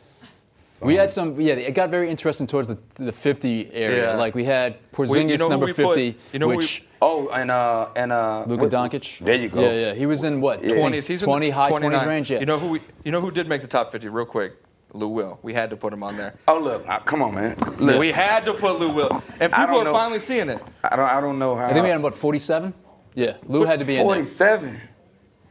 [0.82, 4.12] We had some, yeah, it got very interesting towards the, the 50 area.
[4.12, 4.15] Yeah.
[4.17, 6.58] Like we had Porzingis, We- you know number we put- 50, you know who we-
[6.58, 9.26] which Oh, and uh, and uh, Luka what- Doncic.
[9.26, 9.62] There you go.
[9.62, 9.94] Yeah, yeah.
[9.96, 10.63] He was in what?
[10.63, 10.76] Yeah.
[10.76, 11.08] 20, 20s.
[11.08, 12.00] He's in 20 the high 29.
[12.00, 12.32] 20s range.
[12.32, 12.39] Yeah.
[12.39, 14.54] You know who we, you know who did make the top 50 real quick?
[14.94, 15.39] Lou Will.
[15.41, 16.36] We had to put him on there.
[16.48, 17.58] Oh look, uh, come on, man.
[17.80, 19.94] Look, We had to put Lou Will, and people are know.
[19.94, 20.62] finally seeing it.
[20.84, 21.67] I don't, I don't know how.
[21.67, 22.74] I think we had him, what, 47?
[23.15, 23.38] Yeah.
[23.48, 24.04] Lou had to be in.
[24.04, 24.80] Forty-seven.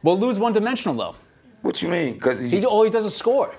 [0.03, 1.15] Well, Lou's one dimensional, though.
[1.63, 2.13] What you mean?
[2.13, 3.53] Because He, all he does is score.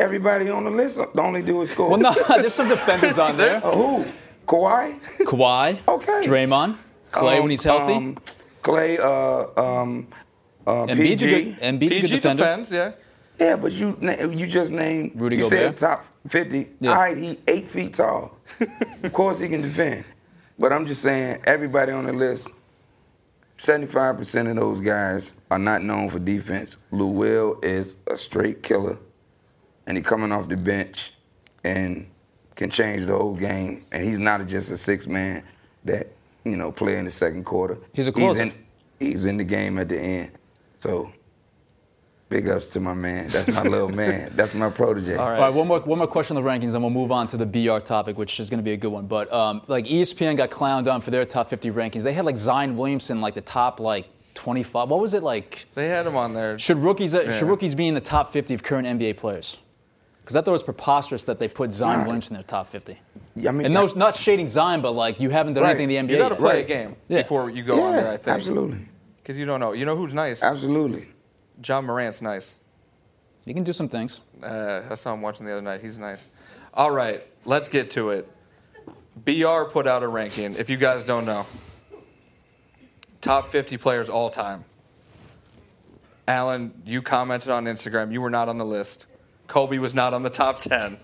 [0.00, 1.90] Everybody on the list the only do is score.
[1.90, 3.60] Well, no, there's some defenders on there.
[3.62, 4.10] Oh, who?
[4.46, 4.98] Kawhi.
[5.20, 5.78] Kawhi.
[5.86, 6.22] Okay.
[6.26, 6.76] Draymond.
[7.12, 7.94] Clay Um, when he's healthy.
[7.94, 8.16] Um,
[8.62, 8.98] Clay.
[8.98, 10.08] Uh, um,
[10.66, 11.44] uh, Embiid's a PG.
[11.44, 12.42] good, Embiid's good PG defender.
[12.44, 12.92] defends, yeah.
[13.38, 13.96] Yeah, but you
[14.32, 15.58] you just named Rudy you Gobert?
[15.58, 16.68] said top fifty.
[16.80, 16.90] Yeah.
[16.90, 18.36] All right, he eight feet tall.
[19.02, 20.04] of course he can defend.
[20.58, 22.48] But I'm just saying, everybody on the list,
[23.56, 26.76] 75% of those guys are not known for defense.
[26.90, 28.98] Lou Will is a straight killer,
[29.90, 31.14] and he coming off the bench
[31.64, 32.06] and
[32.54, 33.84] can change the whole game.
[33.90, 35.42] And he's not just a six man
[35.84, 36.06] that
[36.44, 37.76] you know play in the second quarter.
[37.92, 38.52] He's a He's in,
[39.00, 40.30] he's in the game at the end.
[40.78, 41.10] So
[42.28, 43.30] big ups to my man.
[43.30, 44.30] That's my little man.
[44.36, 45.16] That's my protege.
[45.16, 45.40] All right.
[45.40, 47.36] All right, one more, one more question on the rankings, then we'll move on to
[47.36, 49.08] the BR topic, which is going to be a good one.
[49.08, 52.02] But um, like ESPN got clowned on for their top 50 rankings.
[52.02, 54.88] They had like Zion Williamson like the top like 25.
[54.88, 55.66] What was it like?
[55.74, 56.56] They had him on there.
[56.60, 57.32] Should rookies uh, Yeah.
[57.32, 59.56] should rookies be in the top 50 of current NBA players?
[60.30, 62.06] Because I thought it was preposterous that they put Zion Right.
[62.06, 62.96] Williamson in their top 50.
[63.34, 65.70] Yeah, I mean, And no, not shading Zion, but like you haven't done Right.
[65.70, 66.16] anything in the NBA.
[66.16, 66.64] You got to play Right.
[66.64, 67.22] a game Yeah.
[67.22, 68.12] before you go yeah, on there.
[68.12, 68.28] I think.
[68.28, 68.78] absolutely,
[69.16, 69.72] Because you don't know.
[69.72, 70.40] You know who's nice?
[70.40, 71.08] absolutely.
[71.60, 72.54] John Morant's nice.
[73.44, 74.20] You can do some things.
[74.40, 75.80] Uh, I saw him watching the other night.
[75.80, 76.28] He's nice.
[76.74, 78.28] All right, let's get to it.
[79.16, 80.54] BR put out a ranking.
[80.54, 81.44] If you guys don't know,
[83.20, 84.64] top 50 players all time.
[86.28, 88.12] Allen, you commented on Instagram.
[88.12, 89.06] You were not on the list.
[89.50, 90.96] Kobe was not on the top 10.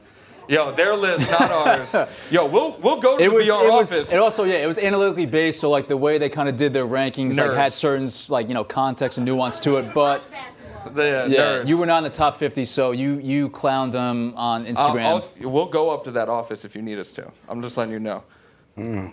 [0.48, 1.92] Yo, their list, not ours.
[2.30, 4.12] Yo, we'll we'll go to It the was, BR it was, office.
[4.12, 6.72] it also, yeah, it was analytically based, so like the way they kind of did
[6.72, 9.92] their rankings, like had certain like you know context and nuance to it.
[9.92, 10.22] But
[10.94, 11.66] The, uh, yeah, nerds.
[11.68, 15.04] you were not in the top 50, so you you clowned them on I'll- Instagram.
[15.42, 17.28] I'll- we'll go up to that office if you need us to.
[17.48, 18.22] I'm just letting you know.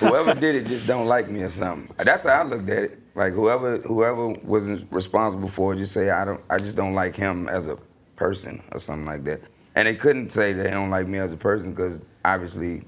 [0.00, 1.88] whoever did it just don't like me or something.
[1.96, 2.98] That's how I looked at it.
[3.16, 6.40] Like whoever whoever wasn't responsible for it, just say I don't.
[6.50, 7.78] I just don't like him as a
[8.14, 9.40] person or something like that.
[9.74, 12.82] And they couldn't say they don't like me as a person because obviously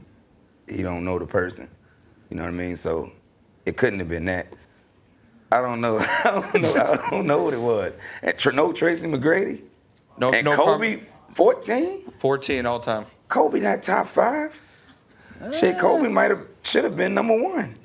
[0.68, 1.66] he don't know the person.
[2.28, 2.76] You know what I mean?
[2.76, 3.10] So
[3.64, 4.48] it couldn't have been that.
[5.50, 5.98] I don't know.
[6.24, 6.74] I don't know.
[6.74, 7.96] I don't know what it was.
[8.22, 9.62] And tr- no Tracy McGrady.
[10.18, 12.12] No, and no Kobe, 14.
[12.18, 13.06] 14 all time.
[13.28, 14.60] Kobe not top five.
[15.52, 17.76] Shit, Kobe might have should have been number one.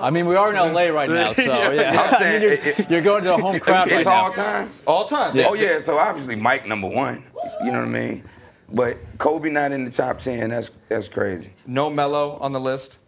[0.00, 1.90] I mean, we are in LA right now, so yeah.
[1.92, 4.24] I'm I mean, you're, it- it- you're going to the home crowd right it's now.
[4.24, 4.70] all time.
[4.86, 5.36] All time.
[5.36, 5.48] Yeah.
[5.48, 7.24] Oh yeah, so obviously Mike number one.
[7.64, 8.24] You know what I mean?
[8.72, 10.50] But Kobe not in the top ten.
[10.50, 11.52] That's that's crazy.
[11.66, 12.98] No Melo on the list.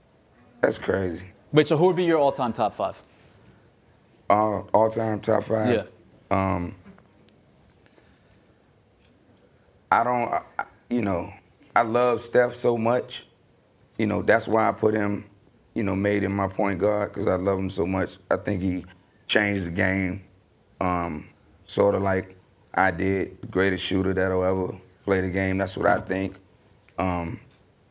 [0.61, 1.27] That's crazy.
[1.53, 3.01] Wait, so who would be your all-time top five?
[4.29, 5.73] Uh, all time top five.
[5.73, 5.85] Yeah.
[6.31, 6.75] Um.
[9.91, 10.29] I don't.
[10.33, 11.33] I, I- you know,
[11.75, 13.27] I love Steph so much.
[13.99, 15.25] You know, that's why I put him.
[15.77, 18.17] You know, made him my point guard because I love him so much.
[18.31, 18.87] I think he
[19.27, 20.25] changed the game,
[20.81, 21.29] um,
[21.67, 22.35] sort of like
[22.73, 23.43] I did.
[23.43, 25.59] The greatest shooter that'll ever play the game.
[25.59, 26.37] That's what I think.
[26.99, 27.39] Um,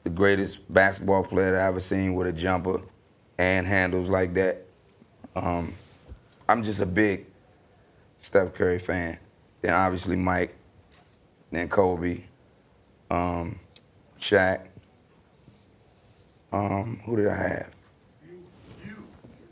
[0.04, 2.82] the greatest basketball player that I ever seen with a jumper
[3.38, 4.66] and handles like that.
[5.36, 5.76] Um,
[6.50, 7.28] I'm just a big
[8.18, 9.20] Steph Curry fan.
[9.62, 10.56] Then obviously Mike,
[11.52, 12.24] then Kobe,
[13.12, 13.60] um,
[14.20, 14.62] Shaq.
[16.52, 17.75] Um, who did I have?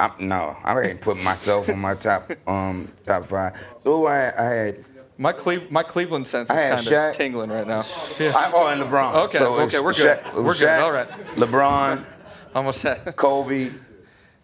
[0.04, 3.54] I'm, no, I ain't put myself on my top um, top five.
[3.84, 4.86] So I, I had
[5.18, 7.10] My Cleve, my Cleveland sense is I had kind Shaq.
[7.12, 7.82] of tingling right now.
[8.20, 9.16] I, oh, and LeBron.
[9.26, 10.20] Okay, so okay, we're good.
[10.20, 11.10] Shaq- We're good, all right.
[11.36, 12.04] LeBron,
[12.56, 13.16] Almost said.
[13.16, 13.72] Kobe,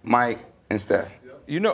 [0.03, 1.09] Mike, and Steph.
[1.47, 1.73] You know,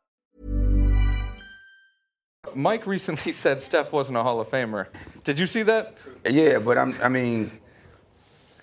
[2.55, 4.87] Mike recently said Steph wasn't a Hall of Famer.
[5.23, 5.95] Did you see that?
[6.29, 6.95] Yeah, but I'm.
[7.01, 7.51] I mean,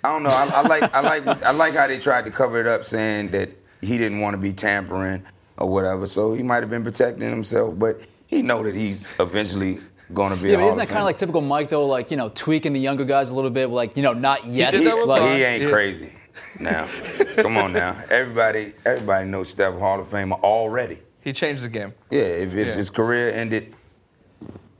[0.04, 0.30] I don't know.
[0.30, 0.94] I, I like.
[0.94, 1.26] I like.
[1.44, 4.38] I like how they tried to cover it up, saying that he didn't want to
[4.38, 5.22] be tampering
[5.56, 6.06] or whatever.
[6.06, 9.80] So he might have been protecting himself, but he know that he's eventually
[10.14, 10.48] going to be.
[10.50, 11.86] Yeah, a but Hall isn't that kind of like typical Mike though?
[11.86, 14.70] Like you know, tweaking the younger guys a little bit, like you know, not yet.
[14.72, 15.70] did that like, He ain't Yeah.
[15.70, 16.12] crazy.
[16.60, 16.88] Now,
[17.36, 17.96] come on now.
[18.10, 20.98] Everybody, everybody knows Steph Hall of Famer already.
[21.20, 21.92] He changed the game.
[22.10, 22.74] Yeah, if, if Yeah.
[22.74, 23.74] his career ended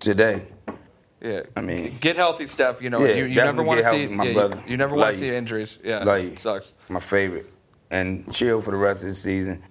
[0.01, 0.43] today,
[1.21, 1.43] Yeah.
[1.57, 2.81] I mean, Get healthy, Steph.
[2.83, 4.63] You know, Yeah, you, you never want to see my yeah, brother.
[4.67, 5.79] You, never want Like- to see injuries.
[5.83, 6.73] Yeah, like it sucks.
[6.89, 7.47] my favorite,
[7.91, 9.63] and chill for the rest of the season.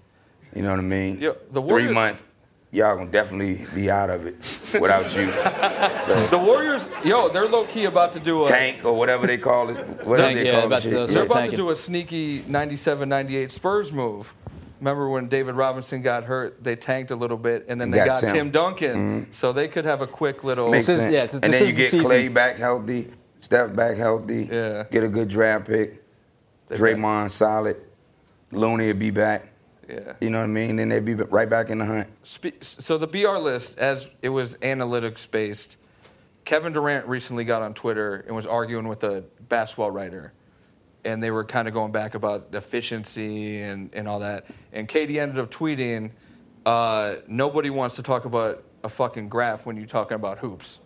[0.56, 1.20] You know what I mean?
[1.22, 2.32] Yeah, the Three months,
[2.72, 4.36] y'all gonna definitely be out of it
[4.80, 5.28] without you.
[6.02, 8.46] So The Warriors, yo, they're low key about to do a.
[8.46, 10.90] tank or whatever they call it, whatever Tank, they yeah, call about it.
[10.90, 10.98] to- shit.
[10.98, 14.34] Uh, they're Yeah, about to do a sneaky 97 98 Spurs move.
[14.80, 16.64] Remember when David Robinson got hurt?
[16.64, 18.34] They tanked a little bit, and then they Got got Tim.
[18.34, 18.96] Tim, Duncan.
[19.24, 19.32] Mm-hmm.
[19.32, 20.70] So they could have a quick little.
[20.70, 21.14] Makes This is- sense.
[21.14, 22.06] yeah, this- and then is you the get season.
[22.06, 24.48] Clay back healthy, Steph back healthy.
[24.52, 24.84] Yeah.
[24.92, 26.04] Get a good draft pick.
[26.70, 27.78] Draymond solid.
[28.52, 29.48] Looney will be back.
[29.90, 30.14] Yeah.
[30.20, 30.76] You know what I mean?
[30.76, 32.08] Then they'd be right back in the hunt.
[32.62, 35.78] So the BR list, as it was analytics based,
[36.44, 40.34] Kevin Durant recently got on Twitter and was arguing with a basketball writer,
[41.08, 44.46] and they were kind of going back about efficiency and, and all that.
[44.74, 46.12] And KD ended up tweeting,
[46.66, 50.80] uh, "Nobody wants to talk about a fucking graph when you're talking about hoops."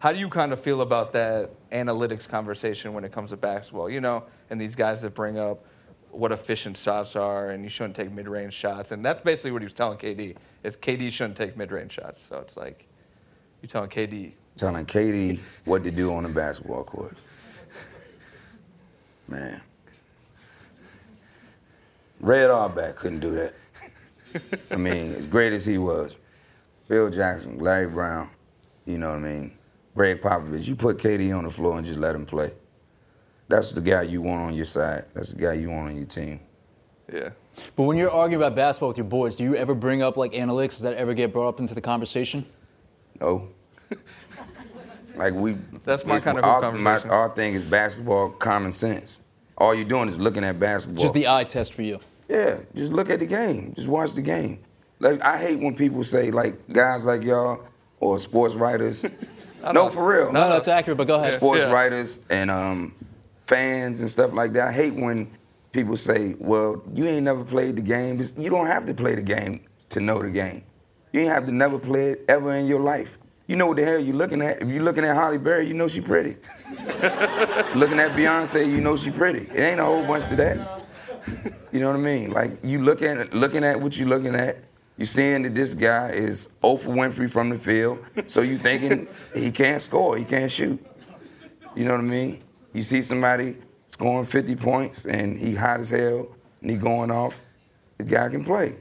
[0.00, 3.88] How do you kind of feel about that analytics conversation when it comes to basketball?
[3.88, 5.64] You know, and these guys that bring up
[6.10, 9.66] what efficient shots are, and you shouldn't take mid-range shots, and that's basically what he
[9.66, 12.26] was telling KD is KD shouldn't take mid-range shots.
[12.28, 12.88] So it's like
[13.62, 17.16] you're telling KD, telling KD what to do on the basketball court.
[19.30, 19.60] Man.
[22.20, 23.54] Red Auerbach couldn't do that.
[24.70, 26.16] I mean, as great as he was,
[26.88, 28.28] Phil Jackson, Larry Brown,
[28.84, 29.52] you know what I mean,
[29.94, 32.52] Gregg Popovich, you put KD on the floor and just let him play.
[33.48, 35.06] That's the guy you want on your side.
[35.14, 36.40] That's the guy you want on your team.
[37.12, 37.30] yeah,
[37.74, 40.32] But when you're arguing about basketball with your boys, do you ever bring up like
[40.32, 40.70] analytics?
[40.70, 42.44] Does that ever get brought up into the conversation?
[43.20, 43.48] No.
[45.20, 45.56] like we.
[45.84, 47.08] That's my we- kind of our, conversation.
[47.08, 49.20] My, our thing is basketball common sense.
[49.58, 51.02] All you're doing is looking at basketball.
[51.02, 52.00] Just the eye test for you.
[52.28, 53.74] Yeah, just look at the game.
[53.76, 54.60] Just watch the game.
[54.98, 57.62] Like I hate when people say like guys like y'all
[58.00, 59.04] or sports writers.
[59.74, 60.32] no, for real.
[60.32, 60.96] No, that's accurate.
[60.96, 61.32] But go ahead.
[61.36, 61.70] Sports Yeah.
[61.70, 62.94] writers and um,
[63.46, 64.68] fans and stuff like that.
[64.68, 65.30] I hate when
[65.72, 69.22] people say, "Well, you ain't never played the game." You don't have to play the
[69.22, 70.62] game to know the game.
[71.12, 73.18] You ain't have to never play it ever in your life.
[73.50, 74.62] You know what the hell you're looking at.
[74.62, 76.36] If you're looking at Halle Berry, you know she pretty.
[77.74, 79.50] looking at Beyonce, you know she pretty.
[79.52, 80.84] It ain't a whole bunch to that.
[81.72, 82.30] You know what I mean?
[82.30, 84.58] Like you look at looking at what you're looking at.
[84.96, 89.50] You're seeing that this guy is Oprah Winfrey from the field, so you thinking he
[89.50, 90.78] can't score, he can't shoot.
[91.74, 92.44] You know what I mean?
[92.72, 93.56] You see somebody
[93.88, 96.28] scoring 50 points and he hot as hell
[96.62, 97.40] and he going off,
[97.98, 98.76] the guy can play.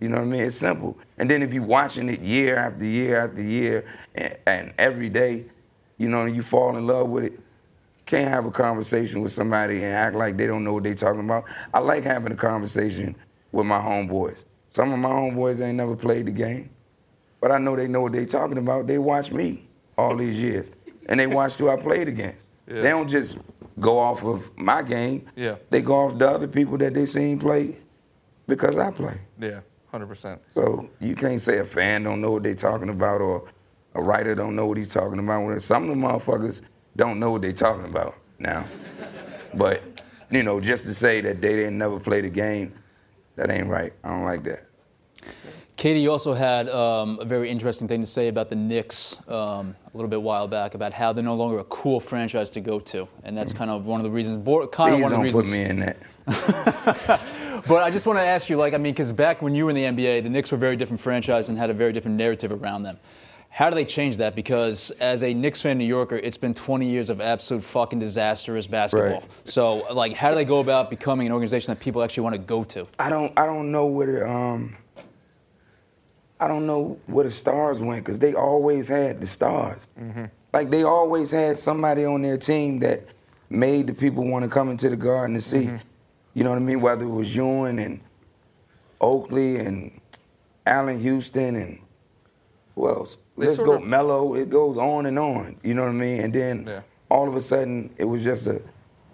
[0.00, 0.44] You know what I mean?
[0.44, 0.96] It's simple.
[1.20, 5.44] And then if you're watching it year after year after year and, and every day,
[5.98, 7.38] you know, you fall in love with it,
[8.06, 11.20] can't have a conversation with somebody and act like they don't know what they're talking
[11.20, 11.44] about.
[11.74, 13.14] I like having a conversation
[13.52, 14.44] with my homeboys.
[14.70, 16.70] Some of my homeboys ain't never played the game,
[17.38, 18.86] but I know they know what they talking about.
[18.86, 20.70] They watch me all these years,
[21.10, 22.48] and they watch who I played against.
[22.66, 22.80] Yeah.
[22.80, 23.40] They don't just
[23.78, 25.26] go off of my game.
[25.36, 25.56] Yeah.
[25.68, 27.76] They go off the other people that they seen play
[28.46, 29.20] because I play.
[29.38, 30.40] yeah, hundred percent.
[30.54, 33.44] So you can't say a fan don't know what they're talking about or
[33.94, 35.44] a writer don't know what he's talking about.
[35.44, 36.62] When some of the motherfuckers
[36.96, 38.64] don't know what they're talking about now.
[39.54, 39.82] but
[40.30, 42.72] you know, just to say that they didn't never play the game,
[43.36, 43.92] that ain't right.
[44.04, 44.66] I don't like that.
[45.76, 49.96] KD also had um, a very interesting thing to say about the Knicks um, a
[49.96, 53.08] little bit while back about how they're no longer a cool franchise to go to,
[53.24, 54.36] and that's kind of one of the reasons.
[54.44, 55.48] bo- Kind of Please one of the don't reasons.
[55.48, 55.96] put me in that.
[57.66, 59.70] But I just want to ask you, like, I mean, because back when you were
[59.70, 62.16] in the NBA, the Knicks were a very different franchise and had a very different
[62.16, 62.98] narrative around them.
[63.48, 64.36] How do they change that?
[64.36, 68.66] Because as a Knicks fan, New Yorker, it's been 20 years of absolute fucking disastrous
[68.66, 69.20] basketball.
[69.20, 69.28] Right.
[69.44, 72.40] So, like, how do they go about becoming an organization that people actually want to
[72.40, 72.86] go to?
[72.98, 74.76] I don't I don't know where the um
[76.38, 79.86] I don't know where the stars went because they always had the stars.
[80.52, 83.02] Like they always had somebody on their team that
[83.50, 85.70] made the people want to come into the garden to see.
[86.34, 86.80] You know what I mean?
[86.80, 88.00] Whether it was Ewing and
[89.00, 90.00] Oakley and
[90.66, 91.78] Allan Houston and
[92.74, 93.16] who else?
[93.36, 94.34] They Let's go of- Melo.
[94.34, 95.56] It goes on and on.
[95.62, 96.20] You know what I mean?
[96.20, 96.80] And then Yeah.
[97.10, 98.60] all of a sudden it was just a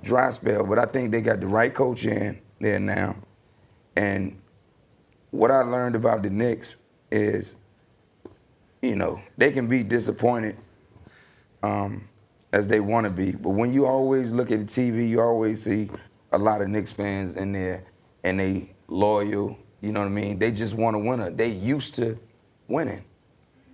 [0.03, 3.17] dry spell, but I think they got the right coach in there now.
[3.97, 4.37] And
[5.31, 6.77] what I learned about the Knicks
[7.11, 7.57] is,
[8.83, 10.57] you know, they can be disappointed
[11.63, 12.07] um,
[12.53, 15.63] as they want to be, but when you always look at the TV, you always
[15.63, 15.91] see
[16.37, 17.85] a lot of Knicks fans in there,
[18.23, 19.59] and they loyal.
[19.81, 20.39] You know what I mean?
[20.39, 21.37] They just want to win.
[21.37, 22.19] They used to
[22.69, 23.05] winning.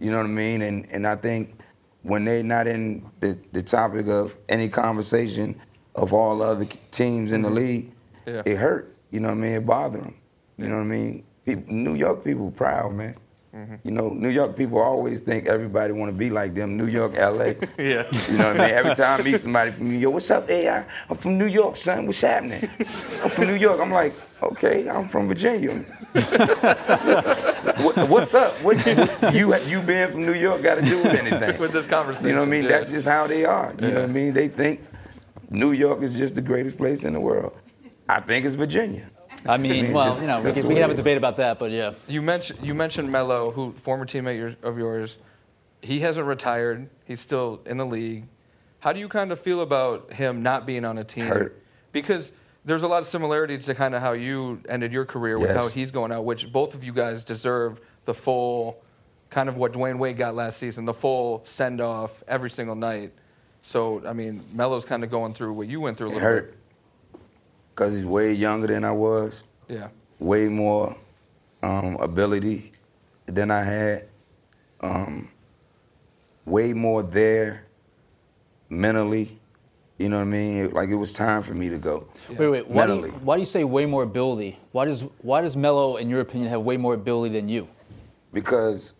[0.01, 0.63] You know what I mean?
[0.63, 1.59] And and I think
[2.03, 5.61] when they're not in the, the topic of any conversation
[5.95, 7.57] of all other teams in the mm-hmm.
[7.57, 7.93] league,
[8.27, 8.43] Yeah.
[8.45, 8.97] it hurt.
[9.11, 9.53] You know what I mean?
[9.53, 10.15] It bothered them.
[10.59, 11.25] You know what I mean?
[11.45, 13.17] People, New York people proud, man.
[13.55, 13.75] Mm-hmm.
[13.85, 16.79] You know, New York people always think everybody want to be like them.
[16.79, 17.53] New York, LA.
[17.79, 18.07] Yeah.
[18.31, 18.75] You know what I mean?
[18.75, 20.85] Every time I meet somebody from New York, what's up, AI?
[21.11, 22.07] I'm from New York, son.
[22.07, 22.67] What's happening?
[23.23, 23.79] I'm from New York.
[23.79, 25.75] I'm like, okay, I'm from Virginia.
[27.83, 28.55] what, what's up?
[28.63, 31.61] What, what you you being from New York got to do with anything?
[31.61, 32.65] With this conversation, You know what I mean?
[32.65, 32.71] yeah.
[32.71, 33.75] That's just how they are.
[33.81, 34.33] You know what I mean?
[34.33, 34.81] They think
[35.51, 37.53] New York is just the greatest place in the world.
[38.09, 39.11] I think it's Virginia.
[39.47, 40.95] I mean, mean, well, just- you know, we that's can, we way can have a
[40.95, 41.93] debate about that, but yeah.
[42.09, 45.17] You mentioned you mentioned Melo, who former teammate your- of yours.
[45.81, 46.89] He hasn't retired.
[47.07, 48.25] He's still in the league.
[48.79, 51.27] How do you kind of feel about him not being on a team?
[51.27, 51.61] Hurt.
[51.93, 52.33] Because
[52.65, 55.67] there's a lot of similarities to kind of how you ended your career with how
[55.69, 58.81] he's going out, which both of you guys deserve the full
[59.31, 63.13] kind of what Dwyane Wade got last season, the full send off every single night.
[63.63, 66.29] So I mean, Melo's kind of going through what you went through a It little
[66.29, 66.57] hurt
[67.75, 69.45] because he's way younger than I was.
[69.69, 69.89] Yeah.
[70.19, 70.95] way more
[71.63, 72.73] um, ability
[73.27, 74.09] than I had.
[74.81, 75.29] Um,
[76.45, 77.65] way more there
[78.69, 79.39] mentally.
[79.99, 80.65] You know what I mean?
[80.65, 82.09] It- like it was time for me to go.
[82.29, 82.69] Wait, wait.
[82.69, 84.59] Why do, you, why do you say way more ability?
[84.73, 87.69] Why does why does Melo, in your opinion, have way more ability than you?
[88.33, 88.95] because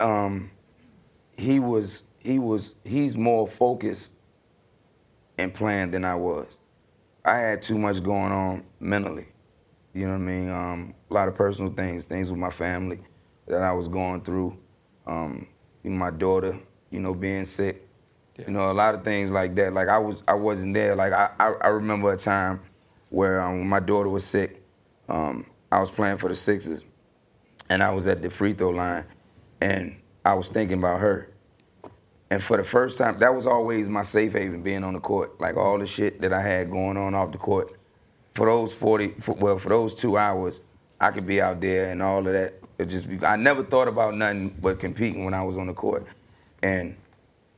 [0.00, 0.50] um,
[1.36, 4.12] he was he was he's more focused
[5.38, 6.58] and planned than I was.
[7.24, 9.26] I had too much going on mentally.
[9.94, 10.48] You know what I mean?
[10.50, 13.00] Um, a lot of personal things, things with my family
[13.46, 14.58] that I was going through.
[15.06, 15.46] Um,
[15.82, 16.58] you know, my daughter,
[16.90, 17.88] you know, being sick.
[18.36, 19.72] You know, a lot of things like that.
[19.72, 20.96] Like I was, I wasn't there.
[20.96, 22.60] Like I, I, I remember a time
[23.10, 24.62] where um, when my daughter was sick,
[25.08, 26.84] um, I was playing for the Sixers,
[27.70, 29.04] and I was at the free throw line,
[29.60, 31.33] and I was thinking about her.
[32.34, 35.40] And for the first time, that was always my safe haven, being on the court.
[35.40, 37.78] Like all the shit that I had going on off the court.
[38.34, 40.60] For those 40, for, well, for those two hours,
[41.00, 42.54] I could be out there and all of that.
[42.76, 46.08] It just I never thought about nothing but competing when I was on the court.
[46.60, 46.96] And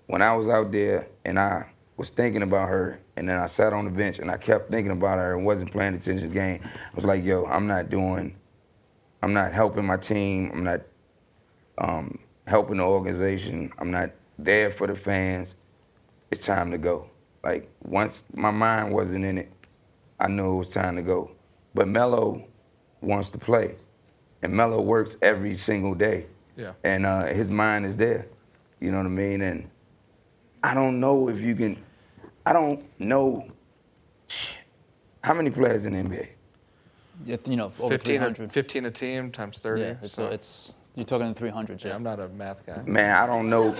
[0.08, 3.72] when I was out there and I was thinking about her, and then I sat
[3.72, 6.34] on the bench and I kept thinking about her and wasn't paying attention to the
[6.34, 8.36] game, I was like, yo, I'm not doing,
[9.22, 10.50] I'm not helping my team.
[10.52, 10.82] I'm not
[11.78, 13.72] um, helping the organization.
[13.78, 15.56] I'm not there for the fans.
[16.30, 17.08] It's time to go.
[17.44, 19.52] Like once my mind wasn't in it,
[20.18, 21.30] I knew it was time to go.
[21.74, 22.44] But Melo
[23.00, 23.74] wants to play,
[24.42, 26.26] and Melo works every single day.
[26.56, 26.72] Yeah.
[26.84, 28.26] And uh, his mind is there.
[28.80, 29.42] You know what I mean?
[29.42, 29.70] And
[30.62, 31.76] I don't know if you can.
[32.44, 33.48] I don't know.
[35.22, 36.28] How many players in the NBA?
[37.24, 38.52] You you know, over 15 a, 300.
[38.52, 39.80] 15 a team times 30.
[39.80, 41.82] Yeah, it's, so- it's you're talking in the 300s.
[41.82, 41.94] yeah, Yeah.
[41.94, 42.82] I'm not a math guy.
[42.84, 43.76] Man, I don't know.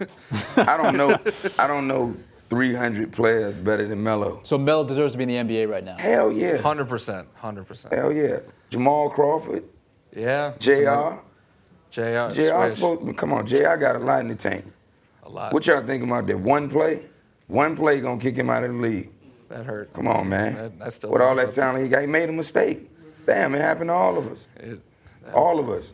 [0.56, 1.16] I don't know.
[1.58, 2.14] I don't know
[2.50, 4.40] 300 players better than Melo.
[4.42, 5.96] So Melo deserves to be in the NBA right now.
[5.98, 6.58] Hell yeah.
[6.58, 7.24] 100%.
[7.40, 7.94] 100%.
[7.94, 8.40] Hell yeah.
[8.70, 9.64] Jamal Crawford,
[10.14, 10.52] Yeah.
[10.58, 10.70] Jr.
[11.90, 12.30] JR.
[12.30, 12.30] Jr.
[12.32, 12.74] Swish.
[12.74, 13.76] Supposed, come on, Jr.
[13.76, 14.64] got a lot in the tank.
[15.24, 15.52] A lot.
[15.52, 16.38] What y'all think about that?
[16.38, 17.02] One play,
[17.46, 19.10] one play gonna kick him out of the league.
[19.50, 19.92] that hurt.
[19.92, 20.54] Come on, man.
[20.54, 22.90] That- that still With all that talent he got, he made a mistake.
[23.26, 24.48] Damn, it happened to all of us.
[24.56, 24.80] It,
[25.34, 25.92] All of us.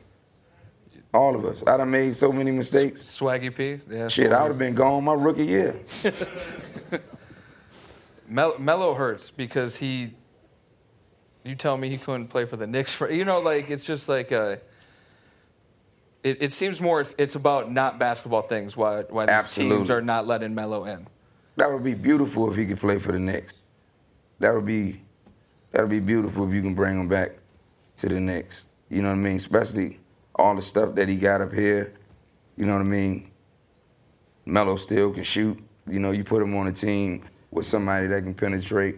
[1.14, 1.62] All of us.
[1.66, 3.02] I done made so many mistakes.
[3.02, 3.80] Swaggy P.
[3.90, 4.08] Yeah.
[4.08, 5.80] Shit, I would have been gone my rookie year.
[8.28, 10.14] Mel- Melo hurts because he.
[11.44, 14.08] You tell me he couldn't play for the Knicks for you know like it's just
[14.08, 14.60] like a.
[16.22, 20.02] It, it seems more it's, it's about not basketball things why why these teams are
[20.02, 21.06] not letting Melo in.
[21.56, 23.54] That would be beautiful if he could play for the Knicks.
[24.40, 25.00] That would be
[25.72, 27.32] that would be beautiful if you can bring him back
[27.96, 28.66] to the Knicks.
[28.91, 29.36] You know what I mean?
[29.36, 29.99] Especially
[30.34, 31.95] all the stuff that he got up here.
[32.57, 33.30] You know what I mean?
[34.47, 35.59] Melo still can shoot.
[35.89, 38.97] You know, you put him on a team with somebody that can penetrate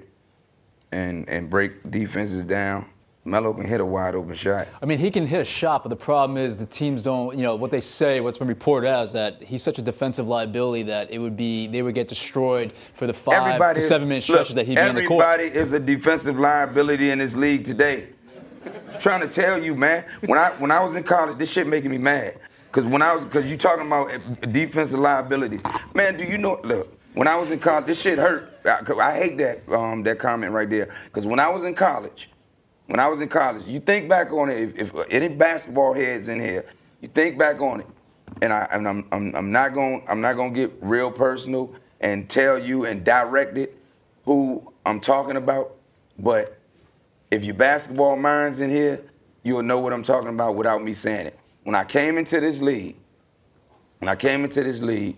[0.93, 2.87] and and break defenses down.
[3.25, 4.67] Melo can hit a wide open shot.
[4.81, 7.37] I mean, he can hit a shot, but the problem is the teams don't.
[7.37, 10.27] You know what they say, what's been reported as is that he's such a defensive
[10.27, 14.09] liability that it would be they would get destroyed for the five to is- seven
[14.09, 15.25] minute stretches look, that he'd be in the court.
[15.25, 18.09] Everybody is a defensive liability in this league today.
[19.01, 20.05] Trying to tell you, man.
[20.27, 22.39] When I when I was in college, this shit making me mad.
[22.73, 24.11] Cause when I was, cause you talking about
[24.53, 25.59] defensive liability,
[25.95, 26.17] man.
[26.17, 26.61] Do you know?
[26.63, 28.61] Look, When I was in college, this shit hurt.
[28.65, 30.95] I, 'cause I hate that um, that comment right there.
[31.07, 32.31] Because when I was in college,
[32.87, 34.79] when I was in college, you think back on it.
[34.79, 36.65] If, if any basketball heads in here,
[37.01, 37.87] you think back on it,
[38.41, 42.31] and I and I'm I'm, I'm not going I'm not gonna get real personal and
[42.31, 43.77] tell you and direct it
[44.27, 45.75] who I'm talking about,
[46.21, 46.60] but
[47.31, 49.01] if you basketball minds in here,
[49.43, 51.39] you'll know what I'm talking about without me saying it.
[51.65, 52.97] When I came into this league,
[53.99, 55.17] when I came into this league,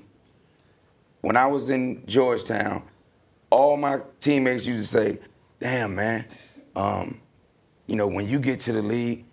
[1.21, 2.83] when I was in Georgetown,
[3.51, 5.19] all my teammates used to say,
[5.61, 6.25] "Damn, man,
[6.75, 7.21] um,
[7.87, 9.25] you know, when you get to the league,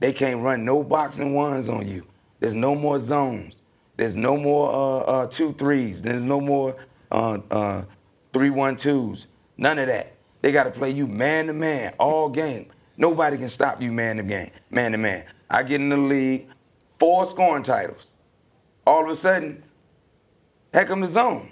[0.00, 2.04] they can't run no box-and-ones on you.
[2.40, 3.62] There's no more zones.
[3.96, 6.02] There's no more uh, uh, two threes.
[6.02, 6.76] There's no more
[7.12, 7.84] uh, uh,
[8.32, 9.28] three one twos.
[9.56, 10.13] None of that.
[10.44, 12.66] They got to play you man to man all game.
[12.98, 15.24] Nobody can stop you man to game, man to man.
[15.48, 16.48] I get in the league,
[16.98, 18.08] four scoring titles.
[18.86, 19.64] All of a sudden,
[20.74, 21.48] heck, I'm the zone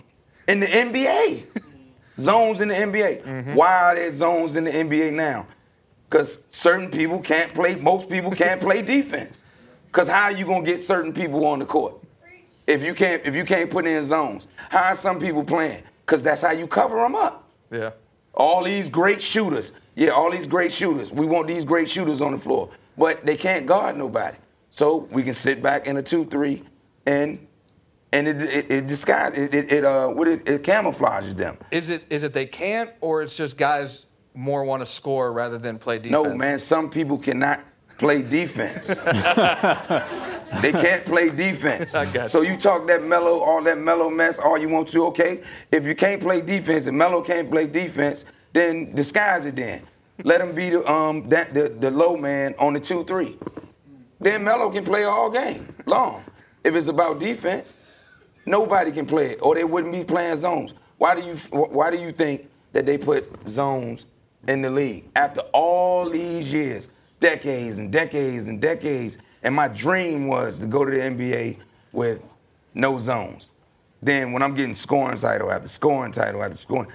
[0.47, 1.47] in the NBA.
[2.21, 3.23] zones in the NBA.
[3.23, 3.55] Mm-hmm.
[3.55, 5.47] Why are there zones in the NBA now?
[6.11, 9.43] Because certain people can't play, most people can't play defense.
[9.87, 11.95] Because how are you gonna get certain people on the court?
[12.67, 15.83] If you can't, if you can't put in zones, how are some people playing?
[16.05, 17.49] Because that's how you cover them up.
[17.71, 17.93] Yeah.
[18.35, 21.11] All these great shooters, yeah, all these great shooters.
[21.13, 24.37] We want these great shooters on the floor, but they can't guard nobody.
[24.71, 26.65] So we can sit back in a two-three,
[27.05, 27.47] and
[28.13, 31.59] and it it, it disguise it, it, it uh what it, it camouflages them.
[31.71, 35.59] Is it is it they can't or it's just guys more want to score rather
[35.59, 36.13] than play defense?
[36.13, 37.61] No, man, some people cannot
[38.03, 38.89] play defense.
[40.61, 41.95] they can't play defense.
[42.33, 42.53] So you.
[42.53, 45.43] you talk that Melo, all that Melo mess, all you want to, okay?
[45.71, 49.83] If you can't play defense and Melo can't play defense, then disguise it then.
[50.25, 53.39] Let him be the um that the, the low man on the two three.
[54.21, 56.23] Then Melo can play all game long.
[56.65, 57.75] If it's about defense,
[58.47, 60.75] nobody can play it, or they wouldn't be playing zones.
[60.99, 64.07] Why do you why do you think that they put zones
[64.49, 66.89] in the league after all these years,
[67.23, 69.17] decades and decades and decades?
[69.43, 71.57] And my dream was to go to the NBA
[71.93, 72.21] with
[72.75, 73.49] no zones.
[74.03, 76.91] Then when I'm getting scoring title after scoring title after scoring,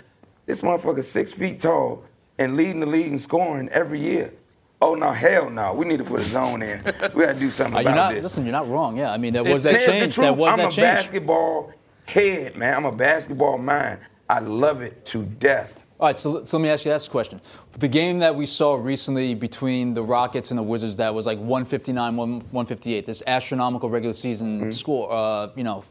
[0.46, 2.04] this motherfucker six feet tall
[2.38, 4.34] and leading the league in scoring every year.
[4.82, 5.74] Oh no, hell no.
[5.74, 6.84] We need to put a zone in.
[7.16, 8.24] We gotta do something about not, this.
[8.24, 8.96] listen, you're not wrong.
[8.98, 10.16] Yeah, I mean, there was It's- that change.
[10.18, 10.84] the There was I'm that a change.
[10.98, 11.72] basketball
[12.06, 12.76] head, man.
[12.76, 14.00] I'm a basketball mind.
[14.30, 15.77] I love it to death.
[16.00, 17.42] All right, so, so let me ask you this question.
[17.80, 21.40] The game that we saw recently between the Rockets and the Wizards that was like
[21.40, 24.72] 159, 158, this astronomical regular season Mm-hmm.
[24.72, 25.84] score, uh, you know,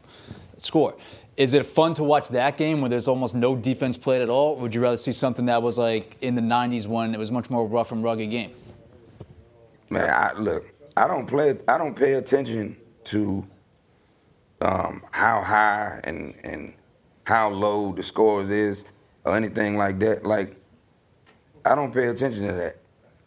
[0.57, 0.95] score.
[1.35, 4.55] Is it fun to watch that game where there's almost no defense played at all?
[4.55, 7.29] Or would you rather see something that was like in the 90s when it was
[7.31, 8.51] much more rough and rugged game?
[9.89, 11.57] Man, I, look, I don't play.
[11.67, 13.45] I don't pay attention to
[14.61, 16.73] um, how high and and
[17.25, 18.85] how low the scores is
[19.27, 20.25] or anything like that.
[20.25, 20.55] Like,
[21.65, 22.77] I don't pay attention to that.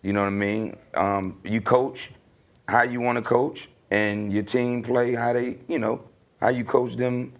[0.02, 0.76] You know what I mean?
[0.94, 2.10] Um, you coach
[2.66, 6.02] how you want to coach, and your team play how they, you know,
[6.40, 7.32] how you coach them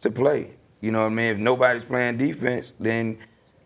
[0.00, 0.52] to play.
[0.80, 1.26] You know what I mean?
[1.26, 3.18] If nobody's playing defense, then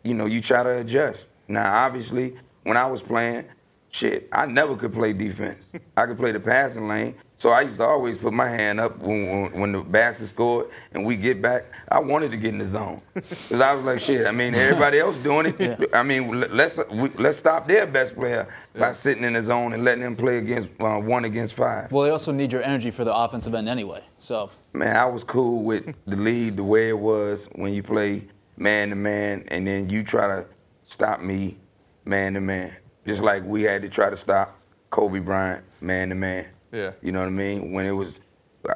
[0.03, 1.29] you know you try to adjust.
[1.47, 2.35] Now, obviously,
[2.65, 3.45] when I was playing,
[3.91, 5.71] shit, I never could play defense.
[5.97, 9.01] I could play the passing lane, so I used to always put my hand up
[9.01, 11.65] when, when, when the basket scored and we get back.
[11.89, 14.29] I wanted to get in the zone because I was like, shit.
[14.29, 15.91] I mean, everybody else doing it.
[15.93, 18.47] I mean, let- let's we, let's stop their best player
[18.79, 21.91] by sitting in the zone and letting them play against uh, one against five.
[21.91, 24.05] Well, they also need your energy for the offensive end anyway.
[24.19, 28.23] So, Man, I was cool with the lead the way it was when you play
[28.57, 30.47] man to man, and then you try to
[30.85, 31.59] stop me
[32.05, 32.73] man to man,
[33.05, 34.57] just like we had to try to stop
[34.91, 36.47] Kobe Bryant man to man.
[36.73, 36.93] Yeah.
[37.03, 37.73] You know what I mean?
[37.73, 38.21] When it was,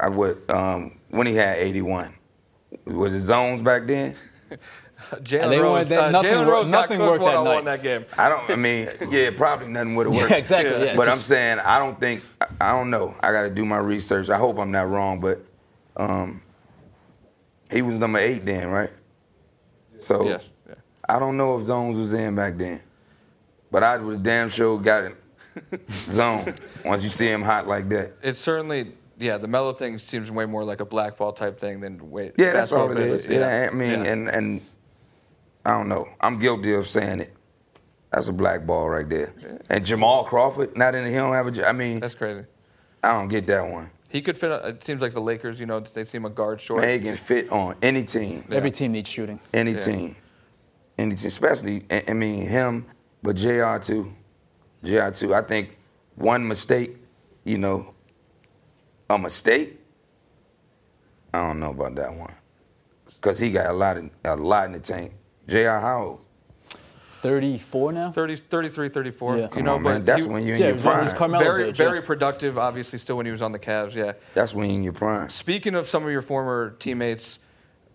[0.00, 2.14] I would um, when he had 81.
[2.86, 4.14] Was it zones back then?
[5.12, 7.64] Jalen They Rose, weren't- uh, nothing Jalen wor- Rose got nothing cooked worked that one-on-one
[7.64, 7.76] night.
[7.76, 8.04] that game.
[8.18, 8.50] I don't.
[8.50, 10.30] I mean, yeah, probably nothing would have worked.
[10.30, 10.72] yeah, exactly.
[10.72, 10.84] Yeah.
[10.84, 13.14] Yeah, but I'm saying I don't think I- I don't know.
[13.20, 14.30] I got to do my research.
[14.30, 15.44] I hope I'm not wrong, but
[15.96, 16.42] um,
[17.70, 18.90] he was number eight then, right?
[20.00, 20.42] So Yes.
[20.68, 20.74] Yeah.
[21.08, 22.80] I don't know if zones was in back then,
[23.70, 25.16] but I was damn sure got it
[26.10, 26.54] zone
[26.84, 28.12] once you see him hot like that.
[28.22, 29.38] It's certainly yeah.
[29.38, 32.34] The Melo thing seems way more like a blackball type thing than wait.
[32.38, 33.24] Yeah, that's all it basketball is.
[33.26, 33.40] ability.
[33.40, 34.12] Yeah, I mean, Yeah.
[34.12, 34.60] and and
[35.64, 36.08] I don't know.
[36.20, 37.32] I'm guilty of saying it.
[38.12, 39.32] That's a black ball right there.
[39.68, 41.50] And Jamal Crawford, not in the, he don't have a.
[41.50, 42.44] j- I mean, that's crazy.
[43.02, 43.90] I don't get that one.
[44.08, 44.50] He could fit.
[44.52, 45.58] Uh, it seems like the Lakers.
[45.58, 46.82] You know, they seem a guard short.
[46.82, 48.44] Man, he can fit on any team.
[48.50, 49.40] every team needs shooting.
[49.52, 49.76] Any Yeah.
[49.78, 50.16] team.
[50.98, 52.86] Any team, especially, I I mean, him,
[53.22, 54.12] but JR too.
[54.86, 55.34] JR too.
[55.34, 55.76] I think
[56.14, 56.96] one mistake,
[57.44, 57.92] you know,
[59.10, 59.78] a mistake,
[61.34, 62.32] I don't know about that one.
[63.20, 65.12] Cause he got a lot of a lot in the tank.
[65.48, 65.80] J.R.
[65.80, 66.22] Howell.
[67.22, 68.12] 34 now.
[68.12, 69.36] 30, 33, 34.
[69.36, 69.42] Yeah.
[69.42, 69.94] You Come know, on, man.
[70.00, 71.08] but That's he- when you're in Yeah, your prime.
[71.16, 72.00] Carmelo's very, age, yeah.
[72.02, 72.56] productive.
[72.58, 73.94] Obviously, still when he was on the Cavs.
[73.94, 74.12] Yeah.
[74.34, 75.28] That's when you're in your prime.
[75.30, 77.40] Speaking of some of your former teammates,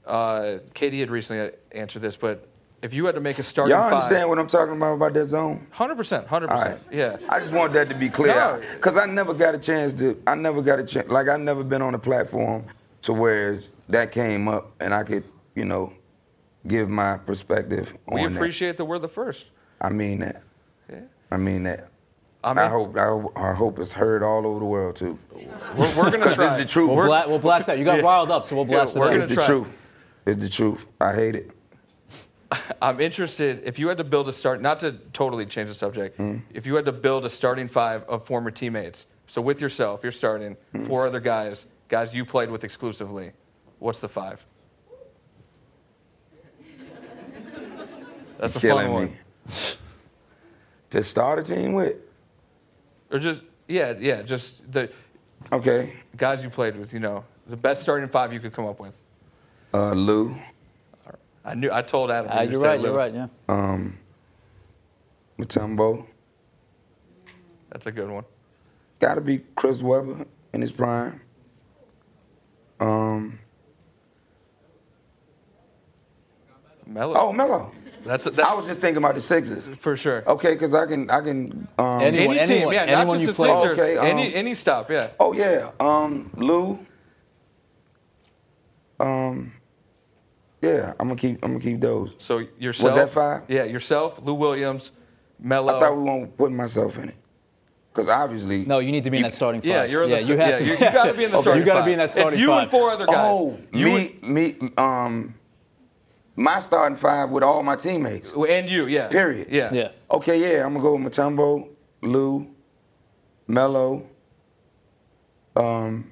[0.05, 2.45] uh, KD had recently answered this, but
[2.82, 5.13] if you had to make a starting Y'all five, understand what I'm talking about about
[5.13, 5.65] that zone?
[5.71, 6.82] hundred percent, hundred percent.
[6.88, 6.93] right.
[6.95, 7.17] yeah.
[7.29, 8.34] I just want that to be clear.
[8.36, 8.61] No.
[8.75, 11.63] Because I never got a chance to, I never got a chance, like, I never
[11.63, 12.65] been on a platform
[13.03, 13.57] to where
[13.89, 15.23] that came up and I could,
[15.55, 15.93] you know,
[16.67, 19.47] give my perspective We appreciate that we're the first.
[19.79, 20.41] I mean that.
[20.91, 20.99] Yeah.
[21.32, 21.89] I mean that.
[22.43, 25.17] I I, mean, hope I, hope- I hope it's heard all over the world too.
[25.77, 26.47] we're, we're gonna Because try.
[26.47, 26.89] it's the truth.
[26.89, 27.77] We'll, bla- we'll blast that.
[27.77, 28.05] You got Yeah.
[28.05, 29.17] riled up, so we'll blast we're it.
[29.17, 29.27] it's out.
[29.29, 29.45] gonna the try.
[29.45, 29.67] truth.
[30.25, 30.86] It's the truth.
[30.99, 31.51] I hate it.
[32.81, 36.17] I'm interested if you had to build a start, not to totally change the subject.
[36.17, 36.37] Hmm.
[36.53, 40.11] If you had to build a starting five of former teammates, so with yourself, you're
[40.11, 40.85] starting Hmm.
[40.85, 43.31] four other guys, guys you played with exclusively.
[43.79, 44.43] What's the five?
[48.39, 49.07] That's a Killing fun me.
[49.07, 49.17] one.
[50.91, 51.95] To start a team with?
[53.11, 54.89] Or just yeah, yeah, just the
[55.51, 55.93] Okay.
[56.17, 56.93] guys you played with.
[56.93, 58.97] You know, the best starting five you could come up with.
[59.73, 60.35] Uh, Lou,
[61.43, 61.71] I knew.
[61.71, 62.31] I told Adam.
[62.31, 62.79] Uh, you you're right.
[62.79, 63.13] You're right.
[63.13, 63.27] Yeah.
[63.49, 63.97] um,
[65.39, 66.05] Mutombo.
[67.71, 68.25] That's a good one.
[68.99, 71.21] Got to be Chris Webber in his prime.
[72.79, 73.39] Um,
[76.85, 77.15] Melo.
[77.15, 77.71] oh, Melo.
[78.05, 79.67] that's that, I was just thinking about the Sixers.
[79.79, 80.23] for sure.
[80.27, 81.67] Okay, because I can, I can.
[81.77, 83.33] Um, Any- Any team, anyone- yeah, not just the.
[83.33, 83.79] Sixers.
[83.79, 85.09] Okay, um, any any stop, yeah.
[85.19, 86.79] oh yeah, um, Lou.
[88.99, 89.53] Um,
[90.62, 92.16] yeah, I'm gonna keep, I'm gonna keep those.
[92.20, 92.93] So yourself.
[92.93, 93.43] Was that five?
[93.47, 94.91] Yeah, yourself, Lou Williams,
[95.39, 95.76] Melo.
[95.76, 97.16] I thought we won't put myself in it,
[97.91, 98.66] because obviously.
[98.66, 99.68] No, you need to be in that starting five.
[99.68, 100.24] yeah, you're in yeah, the.
[100.24, 100.66] you have yeah, to.
[100.66, 101.86] You, you got to be in the Okay, starting You got to five.
[101.86, 102.62] be in that starting It's you five.
[102.64, 103.16] and four other guys.
[103.18, 105.34] Oh, you me, me, um,
[106.36, 108.34] my starting five with all my teammates.
[108.34, 109.07] and, and you, yeah.
[109.07, 109.47] Period.
[109.49, 109.74] Yeah.
[109.74, 109.89] Yeah.
[110.12, 111.70] Okay, yeah, I'm gonna go with Mutombo,
[112.01, 112.47] Lou,
[113.47, 114.03] Melo,
[115.55, 116.09] um,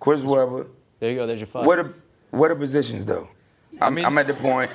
[0.00, 0.66] Chris Webber.
[1.00, 1.26] There you go.
[1.26, 1.66] There's your five.
[1.66, 1.94] What are
[2.30, 3.28] what are positions though?
[3.86, 4.70] I'm, mean- I'm at the point.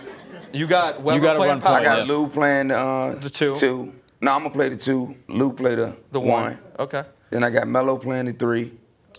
[0.54, 1.78] You got Webber gotta playing run power.
[1.78, 2.14] I got yeah.
[2.14, 3.54] Lou playing uh, The two.
[3.56, 3.94] Two.
[4.22, 5.16] No, I'm gonna play the two.
[5.28, 6.58] Lou play the The one.
[6.80, 7.04] Okay.
[7.30, 8.72] Then I got Melo playing the three.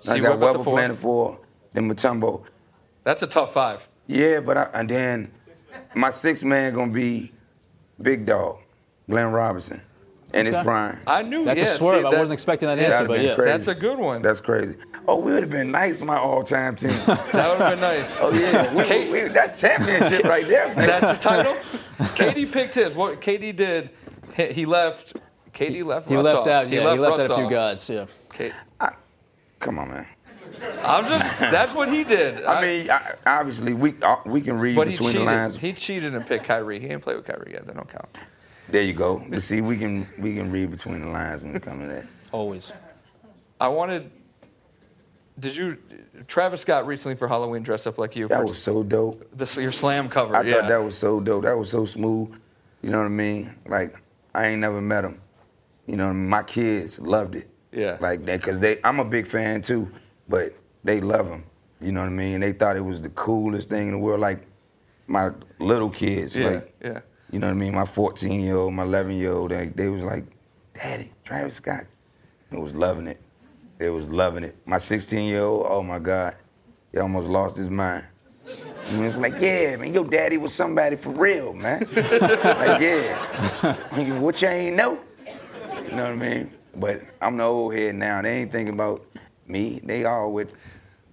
[0.05, 0.23] Then I C.
[0.23, 1.39] got Webber the playing the four.
[1.73, 2.45] Then Mutombo.
[3.05, 3.87] That's a tough five.
[4.07, 5.31] Yeah, but I, and then
[5.95, 7.33] my sixth man gonna be
[8.01, 8.59] Big Dog,
[9.09, 9.83] Glenn Robinson,
[10.35, 10.65] in his Okay.
[10.65, 10.99] prime.
[11.07, 11.45] I knew.
[11.45, 12.03] That's a swerve.
[12.03, 13.35] see, I wasn't expecting that answer, but yeah.
[13.35, 13.51] crazy.
[13.51, 14.23] That's a good one.
[14.23, 14.77] That's crazy.
[15.07, 16.91] Oh, we would have been nice, my all-time team.
[17.07, 18.15] that would have been nice.
[18.21, 20.87] oh yeah, we, Kate- we, that's championship right there, man.
[20.87, 21.55] That's the title.
[21.99, 22.95] KD picked his.
[22.95, 23.91] What KD did,
[24.37, 25.15] he, he left.
[25.55, 26.09] KD left.
[26.09, 26.47] He Russ left off.
[26.47, 26.69] out.
[26.69, 27.51] Yeah, he left Russ out a few off.
[27.51, 27.89] guys.
[27.89, 28.07] Yeah.
[28.33, 28.53] K-
[29.61, 30.07] Come on, man.
[30.85, 31.25] I'm just.
[31.41, 32.45] That's what he did.
[32.45, 35.23] I mean, I, obviously we uh, we can read but he between cheated.
[35.23, 35.57] the lines.
[35.57, 36.79] He cheated and picked Kyrie.
[36.81, 37.67] He didn't play with Kyrie yet.
[37.67, 38.09] That don't count.
[38.71, 39.25] There you go.
[39.29, 42.07] But see, we can we can read between the lines when it comes to that.
[42.33, 42.73] Always.
[43.61, 44.11] I wanted.
[45.39, 45.79] Did you?
[46.27, 48.29] Travis Scott recently for Halloween dressed up like you.
[48.29, 49.29] That was so dope.
[49.33, 50.37] this, your slam cover.
[50.37, 50.55] I yeah.
[50.55, 51.45] thought that was so dope.
[51.45, 52.35] That was so smooth.
[52.83, 53.55] You know what I mean?
[53.67, 53.97] Like
[54.35, 55.21] I ain't never met him.
[55.87, 56.29] You know, what I mean?
[56.29, 57.49] my kids loved it.
[57.73, 57.97] Yeah.
[58.01, 58.79] Like that, cause they.
[58.85, 59.91] I'm a big fan too,
[60.29, 60.55] but
[60.85, 61.45] they love him.
[61.81, 62.41] You know what I mean?
[62.41, 64.21] They thought it was the coolest thing in the world.
[64.21, 64.47] Like
[65.07, 66.37] my little kids.
[66.37, 67.01] Yeah, Like, yeah.
[67.31, 67.75] You know what I mean?
[67.75, 69.51] My 14 year old, my 11 year old.
[69.51, 70.25] They, they was like,
[70.75, 71.85] Daddy, Travis Scott.
[72.51, 73.21] They was loving it.
[73.79, 74.57] They was loving it.
[74.67, 76.37] My 16 year old, oh my God,
[76.93, 78.05] he almost lost his mind.
[78.97, 81.81] Was like, yeah, man, your daddy was somebody for real, man.
[81.95, 83.75] like, yeah.
[84.19, 84.99] what you ain't know?
[85.85, 86.51] You know what I mean?
[86.75, 88.23] But I'm the old head now.
[88.23, 89.05] They ain't thinking about
[89.47, 89.81] me.
[89.85, 90.55] They all with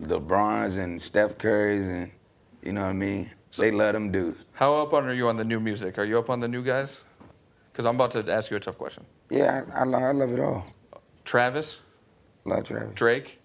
[0.01, 2.11] LeBrons and Steph Curry's and,
[2.63, 3.31] you know what I mean?
[3.57, 4.35] They let them do.
[4.53, 5.97] How up on are you on the new music?
[5.97, 6.97] Are you up on the new guys?
[7.71, 9.05] Because I'm about to ask you a tough question.
[9.29, 10.65] Yeah, I, I, lo- I love it all.
[11.25, 11.79] Travis,
[12.45, 12.93] Love Travis.
[12.95, 13.39] Drake,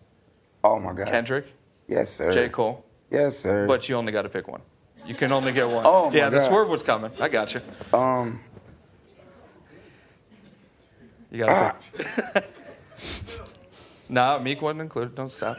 [0.63, 1.07] Oh my God.
[1.09, 1.47] Kendrick,
[1.89, 2.31] Yes, sir.
[2.31, 2.49] J.
[2.49, 2.85] Cole.
[3.11, 3.67] Yes, sir.
[3.67, 4.61] But you only got to pick one.
[5.07, 5.85] You can only get one.
[5.87, 6.49] Oh, my yeah, the God.
[6.49, 7.11] swerve was coming.
[7.19, 7.61] I got you.
[7.93, 8.39] um,
[11.33, 12.05] You got to
[12.35, 12.45] pick.
[14.09, 15.15] nah, Meek wasn't included.
[15.15, 15.57] Don't stop.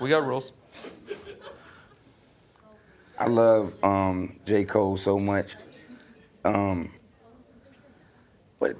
[0.00, 0.52] We got rules.
[3.18, 4.64] I love um, J.
[4.64, 5.50] Cole so much.
[6.44, 6.90] Um,
[8.58, 8.76] but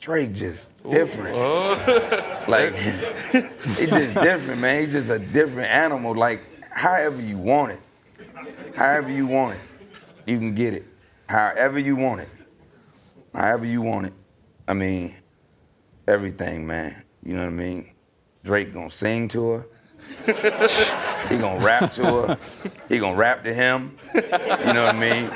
[0.00, 1.36] Drake just different.
[2.48, 4.82] like it's just different, man.
[4.82, 6.14] He's just a different animal.
[6.14, 6.40] Like
[6.70, 7.80] however you want it,
[8.74, 9.60] however you want it,
[10.26, 10.86] you can get it.
[11.28, 12.28] However you want it,
[13.34, 14.12] however you want it.
[14.66, 15.14] I mean,
[16.06, 17.02] everything, man.
[17.22, 17.90] You know what I mean?
[18.44, 19.66] Drake gonna sing to her.
[21.28, 22.38] He gonna rap to her.
[22.88, 23.98] He gonna rap to him.
[24.14, 24.20] You
[24.72, 25.30] know what I mean?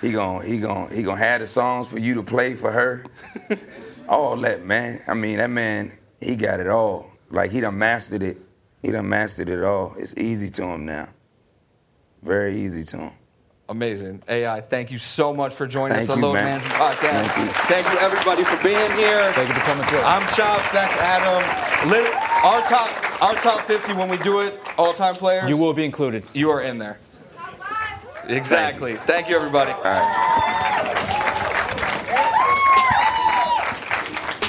[0.00, 3.04] He gonna he gonna he gonna have the songs for you to play for her.
[4.08, 5.02] All that man.
[5.06, 5.92] I mean that man.
[6.20, 7.10] He got it all.
[7.30, 8.38] Like he done mastered it.
[8.82, 9.94] He done mastered it all.
[9.98, 11.08] It's easy to him now.
[12.22, 13.12] Very easy to him.
[13.70, 14.22] Amazing.
[14.28, 16.44] AI, thank you so much for joining Thank us on you, Load man.
[16.44, 17.26] Management Podcast.
[17.26, 17.52] Thank you.
[17.52, 19.30] Thank you, everybody, for being here.
[19.34, 20.00] Thank you for coming through.
[20.00, 20.72] I'm Chopz.
[20.72, 21.90] That's Adam.
[21.90, 22.14] Lit-
[22.44, 25.50] our top, our top 50 when we do it, all-time players.
[25.50, 26.24] You will be included.
[26.32, 26.98] You are in there.
[28.26, 28.96] Exactly.
[28.96, 29.72] Thank you, everybody.
[29.72, 30.14] All right.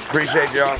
[0.07, 0.77] Appreciate y'all.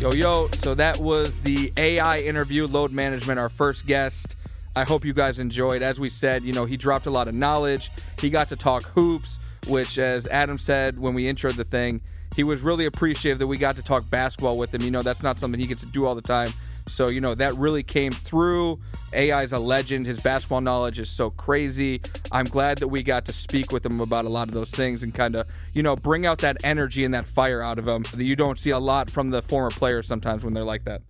[0.00, 0.48] Yo, yo.
[0.62, 4.34] So that was the AI interview, load management, our first guest.
[4.74, 5.82] I hope you guys enjoyed.
[5.82, 7.90] As we said, you know, he dropped a lot of knowledge.
[8.18, 12.00] He got to talk hoops, which, as Adam said when we introed the thing,
[12.34, 14.80] he was really appreciative that we got to talk basketball with him.
[14.80, 16.50] You know, that's not something he gets to do all the time.
[16.90, 18.80] So, you know, that really came through.
[19.12, 20.06] AI is a legend.
[20.06, 22.00] His basketball knowledge is so crazy.
[22.30, 25.02] I'm glad that we got to speak with him about a lot of those things
[25.02, 28.02] and kind of, you know, bring out that energy and that fire out of him
[28.14, 31.02] that you don't see a lot from the former players sometimes when they're like that.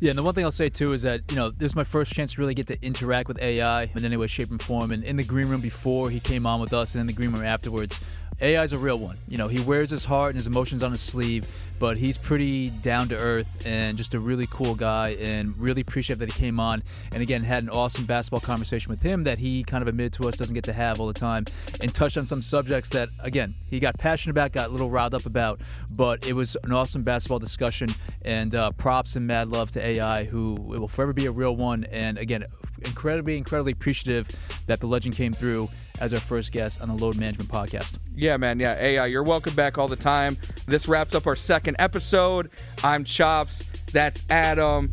[0.00, 1.82] Yeah, and the one thing I'll say too is that you know this is my
[1.82, 4.92] first chance to really get to interact with AI in any way, shape, and form.
[4.92, 7.32] And in the green room before he came on with us, and in the green
[7.32, 7.98] room afterwards,
[8.40, 9.18] AI is a real one.
[9.26, 11.48] You know, he wears his heart and his emotions on his sleeve,
[11.78, 15.16] but he's pretty down to earth and just a really cool guy.
[15.20, 16.82] And really appreciate that he came on.
[17.12, 20.28] And again, had an awesome basketball conversation with him that he kind of admitted to
[20.28, 21.46] us doesn't get to have all the time,
[21.80, 25.14] and touched on some subjects that again he got passionate about, got a little riled
[25.14, 25.60] up about.
[25.96, 27.88] But it was an awesome basketball discussion.
[28.22, 31.84] And uh, props and mad love to AI, who will forever be a real one.
[31.84, 32.44] And again,
[32.84, 34.28] incredibly, incredibly appreciative
[34.66, 35.68] that the legend came through
[36.00, 37.98] as our first guest on the Load Management Podcast.
[38.14, 38.58] Yeah, man.
[38.60, 40.36] Yeah, AI, uh, you're welcome back all the time.
[40.66, 42.50] This wraps up our second episode.
[42.82, 43.64] I'm Chopz.
[43.92, 44.90] That's Adam.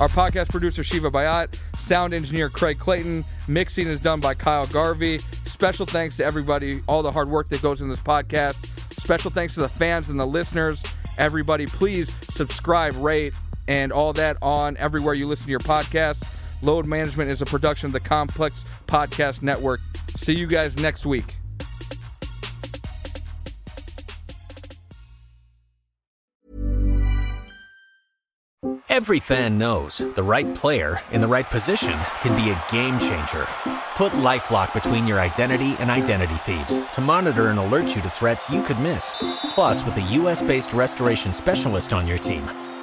[0.00, 1.56] Our podcast producer, Shiva Bayat.
[1.78, 3.24] Sound engineer, Craig Clayton.
[3.46, 5.18] Mixing is done by Kyle Garvey.
[5.46, 8.66] Special thanks to everybody, all the hard work that goes in this podcast.
[9.00, 10.82] Special thanks to the fans and the listeners.
[11.16, 13.34] Everybody, please subscribe, rate,
[13.68, 16.26] and all that on everywhere you listen to your podcast.
[16.62, 19.80] Load Management is a production of the Complex Podcast Network.
[20.16, 21.36] See you guys next week.
[28.88, 33.46] Every fan knows the right player in the right position can be a game changer.
[33.96, 38.48] Put LifeLock between your identity and identity thieves to monitor and alert you to threats
[38.48, 39.14] you could miss.
[39.50, 42.44] Plus, with a US-based restoration specialist on your team,